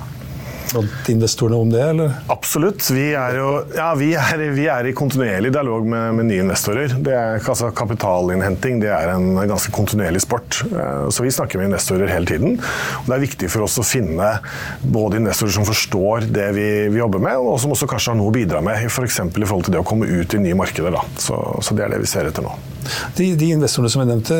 blant 0.74 1.10
investorene 1.12 1.60
om 1.60 1.72
det, 1.72 1.82
eller? 1.94 2.14
Absolutt. 2.32 2.84
Vi 2.94 3.10
er 3.18 3.38
jo 3.40 3.50
ja, 3.76 3.90
vi 4.00 4.12
er, 4.18 4.44
vi 4.56 4.68
er 4.72 4.90
i 4.90 4.94
kontinuerlig 4.98 5.52
dialog 5.56 5.88
med, 5.90 6.16
med 6.18 6.30
nye 6.30 6.44
investorer. 6.46 6.96
Det 6.96 7.14
er, 7.16 7.40
altså, 7.40 7.72
kapitalinnhenting 7.76 8.82
det 8.84 8.92
er 8.94 9.14
en 9.14 9.40
ganske 9.50 9.74
kontinuerlig 9.76 10.24
sport. 10.26 10.62
Eh, 10.70 11.08
så 11.14 11.26
vi 11.26 11.34
snakker 11.34 11.62
med 11.62 11.70
investorer 11.72 12.12
hele 12.14 12.30
tiden. 12.30 12.58
Og 13.02 13.10
det 13.10 13.18
er 13.18 13.26
viktig 13.26 13.52
for 13.52 13.68
oss 13.68 13.80
å 13.82 13.86
finne 13.88 14.32
både 14.82 15.22
investorer 15.22 15.56
som 15.60 15.68
forstår 15.68 16.30
det 16.34 16.50
vi, 16.58 16.68
vi 16.94 17.02
jobber 17.02 17.24
med, 17.24 17.40
og 17.40 17.60
som 17.62 17.76
også 17.76 17.90
kanskje 17.90 18.14
har 18.14 18.20
noe 18.20 18.32
å 18.32 18.36
bidra 18.36 18.64
med, 18.66 18.86
f.eks. 18.90 19.22
For 19.30 19.44
i 19.44 19.50
forhold 19.50 19.70
til 19.70 19.78
det 19.78 19.84
å 19.84 19.88
komme 19.88 20.10
ut 20.10 20.36
i 20.36 20.44
nye 20.44 20.58
markeder. 20.58 20.96
Så, 21.20 21.38
så 21.66 21.78
det 21.78 21.86
er 21.86 21.96
det 21.96 22.04
vi 22.04 22.10
ser 22.10 22.30
etter 22.30 22.46
nå. 22.46 22.54
De, 23.18 23.34
de, 23.38 23.54
investorene 23.54 23.92
som 23.92 24.04
jeg 24.04 24.10
nevnte, 24.10 24.38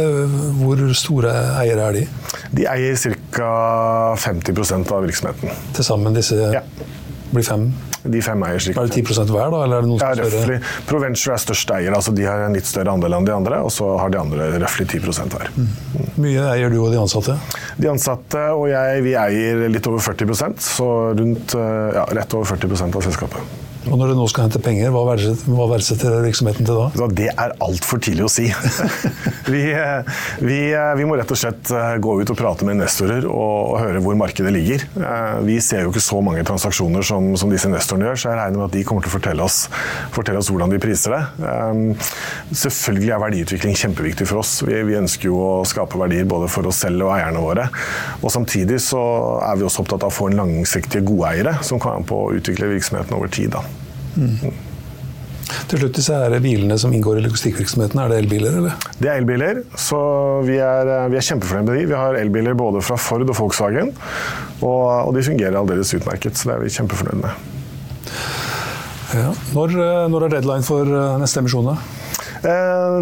hvor 0.60 0.82
store 0.98 1.34
eiere 1.60 1.90
er 1.90 2.00
de? 2.00 2.06
De 2.56 2.68
eier 2.72 2.98
ca. 3.40 4.16
50 4.20 4.92
av 4.94 5.06
virksomheten. 5.06 5.62
Til 5.76 5.88
sammen 5.88 6.18
disse 6.18 6.38
ja. 6.54 6.64
blir 7.32 7.46
fem? 7.48 7.70
De 8.00 8.22
fem 8.24 8.44
eier 8.48 8.62
ca. 8.64 8.84
Er 8.84 8.92
det 8.92 9.04
10 9.04 9.28
hver, 9.28 9.50
da? 9.52 9.64
Eller 9.66 9.80
er 9.80 9.86
det 9.86 9.92
noe 9.92 10.00
ja, 10.00 10.12
røffelig. 10.22 10.60
Proventure 10.88 11.36
er 11.36 11.44
størst 11.44 11.74
eier, 11.76 11.96
altså 11.96 12.14
de 12.16 12.28
har 12.28 12.46
en 12.46 12.56
litt 12.56 12.68
større 12.68 12.94
andel 12.96 13.18
enn 13.18 13.28
de 13.28 13.36
andre. 13.36 13.62
Og 13.66 13.74
så 13.76 13.90
har 14.00 14.14
de 14.14 14.22
andre 14.22 14.52
røftlig 14.56 14.88
10 15.00 15.26
hver. 15.34 15.52
Mm. 15.56 15.72
Mye 16.24 16.46
eier 16.54 16.72
du 16.72 16.80
og 16.84 16.94
de 16.94 17.02
ansatte? 17.02 17.36
De 17.80 17.92
ansatte 17.92 18.46
og 18.56 18.70
jeg 18.72 19.04
vi 19.08 19.16
eier 19.20 19.66
litt 19.72 19.90
over 19.92 20.04
40% 20.04 20.64
så 20.64 20.92
rundt, 21.20 21.58
ja, 21.58 22.06
rett 22.20 22.38
over 22.40 22.56
40% 22.56 23.00
av 23.00 23.10
selskapet. 23.10 23.68
Og 23.90 23.98
når 23.98 24.12
du 24.12 24.20
nå 24.20 24.26
skal 24.30 24.46
hente 24.46 24.60
penger, 24.62 24.92
hva 24.94 25.02
verdsetter, 25.10 26.20
virksomheten 26.22 26.68
til 26.68 26.78
da? 26.78 27.08
Det 27.16 27.30
er 27.32 27.54
altfor 27.66 28.02
tidlig 28.04 28.28
å 28.28 28.32
si. 28.32 28.46
vi, 29.54 29.64
vi, 30.46 30.60
vi, 30.76 31.08
må 31.10 31.18
rett 31.18 31.32
og 31.34 31.40
slett 31.40 31.72
eh, 31.74 31.96
gå 32.02 32.14
ut 32.22 32.34
og 32.34 32.38
prate 32.38 32.68
med 32.68 32.78
investorer 32.78 33.26
og, 33.26 33.74
og, 33.74 33.78
høre 33.82 34.04
hvor 34.06 34.20
markedet 34.20 34.54
ligger. 34.54 34.86
Eh, 35.00 35.40
vi 35.48 35.58
ser 35.66 35.86
jo 35.86 35.94
ikke 35.94 36.04
så 36.06 36.22
mange 36.26 36.46
transaksjoner 36.46 37.06
som, 37.06 37.32
som 37.40 37.50
disse 37.50 37.70
investorene 37.70 38.12
gjør, 38.12 38.22
så 38.22 38.30
jeg 38.30 38.40
regner 38.42 38.62
med 38.62 38.68
at 38.68 38.78
de 38.78 38.86
kommer 38.86 39.06
til 39.06 39.12
å 39.12 39.16
fortelle 39.16 39.50
oss, 39.50 39.60
fortelle 40.14 40.44
oss 40.44 40.52
hvordan 40.54 40.76
de 40.76 40.82
priser 40.84 41.18
det. 41.18 41.24
Eh, 41.50 42.14
selvfølgelig 42.62 43.16
er 43.16 43.26
verdiutvikling 43.26 43.82
kjempeviktig 43.82 44.30
for 44.30 44.44
oss. 44.44 44.60
Vi, 44.68 44.78
vi, 44.86 45.00
ønsker 45.00 45.32
jo 45.32 45.42
å 45.42 45.52
skape 45.68 45.98
verdier 46.02 46.30
både 46.30 46.52
for 46.52 46.70
oss 46.70 46.84
selv 46.86 47.08
og 47.08 47.16
eierne 47.18 47.42
våre. 47.42 47.70
Og 48.22 48.30
Samtidig 48.30 48.78
så 48.86 49.02
er 49.44 49.58
vi 49.58 49.66
også 49.66 49.82
opptatt 49.84 50.06
av 50.06 50.14
å 50.14 50.16
få 50.16 50.30
en 50.30 50.40
langsiktige 50.44 51.02
gode 51.08 51.34
eiere 51.34 51.58
som 51.66 51.82
kan 51.82 51.98
være 51.98 52.10
på 52.12 52.24
å 52.28 52.34
utvikle 52.38 52.74
virksomheten 52.76 53.18
over 53.18 53.32
tid. 53.34 53.56
Da. 53.58 53.79
Mm. 54.18 54.52
Til 55.70 55.82
slutt 55.82 55.98
disse 55.98 56.14
her 56.14 56.34
bilene 56.44 56.78
som 56.82 56.94
inngår 56.94 57.20
i 57.20 57.24
logistikkvirksomheten, 57.26 58.00
er 58.02 58.12
det 58.12 58.18
elbiler, 58.24 58.58
eller? 58.62 58.90
Det 59.02 59.10
er 59.10 59.22
elbiler, 59.22 59.62
så 59.78 60.00
vi 60.46 60.60
er, 60.62 60.90
vi 61.10 61.18
er 61.18 61.26
kjempefornøyd 61.26 61.66
med 61.66 61.80
de. 61.80 61.86
Vi 61.90 61.98
har 61.98 62.18
elbiler 62.20 62.58
både 62.58 62.84
fra 62.86 62.98
Ford 63.02 63.26
og 63.26 63.38
Volkswagen, 63.38 63.92
og, 64.62 64.84
og 65.10 65.14
de 65.18 65.26
fungerer 65.26 65.58
aldeles 65.58 65.94
utmerket. 65.98 66.38
Så 66.38 66.52
det 66.52 66.56
er 66.56 66.64
vi 66.66 66.74
kjempefornøyd 66.74 67.24
med. 67.24 67.48
Ja. 69.18 69.32
Når, 69.56 69.74
når, 70.14 70.28
er 70.28 70.36
deadline 70.36 70.66
for 70.66 70.98
neste 71.22 71.42
emisjon? 71.44 71.72
da? 71.74 71.80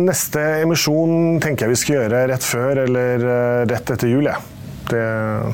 neste 0.02 0.42
emisjon 0.64 1.36
tenker 1.44 1.68
jeg 1.68 1.76
vi 1.76 1.78
skal 1.78 1.96
gjøre 1.98 2.22
rett 2.32 2.46
før 2.48 2.80
eller 2.88 3.26
rett 3.70 3.92
etter 3.94 4.10
jul. 4.10 4.32
Ja. 4.32 4.40
Det, 4.88 5.04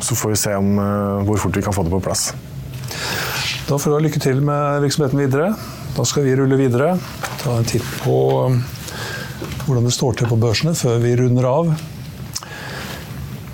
så 0.05 0.15
får 0.15 0.35
vi 0.35 0.39
se 0.39 0.53
om, 0.55 0.75
hvor 1.25 1.41
fort 1.41 1.57
vi 1.57 1.65
kan 1.65 1.73
få 1.75 1.83
det 1.87 1.91
på 1.91 2.03
plass. 2.05 2.29
Da 3.63 3.77
får 3.79 3.89
du 3.89 3.95
ha 3.95 4.03
lykke 4.03 4.19
til 4.19 4.41
med 4.43 4.83
virksomheten 4.83 5.21
videre. 5.21 5.53
Da 5.95 6.03
skal 6.07 6.25
vi 6.25 6.35
rulle 6.35 6.57
videre. 6.59 6.97
Ta 7.39 7.55
en 7.55 7.67
titt 7.67 7.85
på 8.03 8.15
um, 8.49 8.59
hvordan 9.63 9.87
det 9.87 9.93
står 9.95 10.19
til 10.19 10.27
på 10.27 10.39
børsene 10.41 10.75
før 10.75 10.99
vi 11.03 11.13
runder 11.15 11.47
av. 11.47 11.71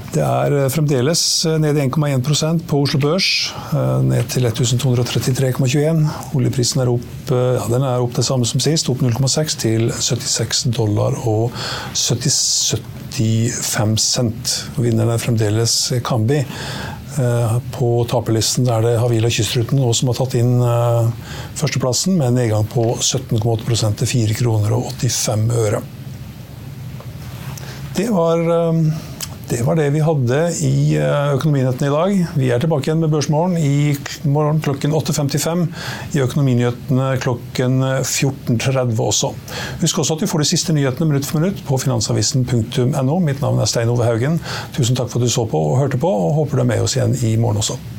Det 0.09 0.23
er 0.25 0.55
uh, 0.57 0.65
fremdeles 0.73 1.21
uh, 1.45 1.59
ned 1.61 1.77
i 1.77 1.85
1,1% 1.85 2.65
på 2.71 2.81
Oslo 2.87 3.03
Børs. 3.05 3.29
Uh, 3.69 4.01
ned 4.07 4.33
til 4.33 4.49
1233,21. 4.49 6.01
Oljeprisen 6.39 6.81
er 6.81 6.89
opp, 6.95 7.09
ja, 7.29 7.69
er 7.77 8.01
opp 8.01 8.17
det 8.17 8.25
samme 8.25 8.49
som 8.49 8.65
sist, 8.65 8.89
opp 8.89 9.05
0,6 9.05 9.59
til 9.61 9.91
76 9.93 10.71
dollar 10.73 11.21
og 11.29 11.53
70, 11.93 12.79
75 13.13 14.09
cent. 14.09 14.55
Vinneren 14.81 15.13
er 15.13 15.21
fremdeles 15.21 15.83
Kambi. 16.01 16.41
Eh, 17.17 17.57
på 17.73 18.05
taperlisten 18.09 18.67
er 18.69 18.83
det 18.85 18.97
Havila 19.01 19.31
Kystruten 19.33 19.81
som 19.97 20.11
har 20.11 20.17
tatt 20.19 20.35
inn 20.37 20.59
eh, 20.61 21.07
førsteplassen, 21.57 22.19
med 22.19 22.29
en 22.29 22.37
nedgang 22.37 22.67
på 22.69 22.85
17,8 23.01 23.95
til 24.01 24.11
4 24.13 24.37
kroner 24.37 24.75
og 24.77 24.91
85 25.01 25.47
øre. 25.57 25.81
Det 27.97 28.07
var, 28.13 28.45
eh, 28.55 28.83
det 29.49 29.63
var 29.65 29.75
det 29.79 29.87
vi 29.89 30.01
hadde 30.05 30.39
i 30.61 30.97
Økonominyhetene 30.99 31.87
i 31.89 31.93
dag. 31.93 32.37
Vi 32.37 32.49
er 32.53 32.61
tilbake 32.61 32.89
igjen 32.89 33.01
med 33.01 33.09
Børsmorgen 33.09 33.57
i 33.57 33.95
morgen 34.29 34.61
klokken 34.61 34.93
8.55. 34.93 35.65
I 36.13 36.21
Økonominyhetene 36.21 37.09
klokken 37.23 37.81
14.30 37.81 38.93
også. 39.09 39.33
Husk 39.81 40.03
også 40.03 40.17
at 40.19 40.25
du 40.25 40.29
får 40.29 40.45
de 40.45 40.49
siste 40.51 40.75
nyhetene 40.77 41.09
minutt 41.09 41.25
for 41.25 41.41
minutt 41.41 41.63
på 41.65 41.81
finansavisen.no. 41.81 43.21
Mitt 43.25 43.41
navn 43.41 43.61
er 43.61 43.69
Stein 43.69 43.89
Ove 43.89 44.05
Haugen. 44.05 44.37
Tusen 44.77 44.97
takk 44.99 45.09
for 45.09 45.17
at 45.17 45.25
du 45.25 45.33
så 45.33 45.49
på 45.49 45.69
og 45.71 45.79
hørte 45.81 46.01
på, 46.01 46.17
og 46.27 46.35
håper 46.43 46.61
du 46.61 46.67
er 46.67 46.75
med 46.75 46.85
oss 46.85 46.99
igjen 46.99 47.17
i 47.25 47.39
morgen 47.41 47.63
også. 47.63 47.98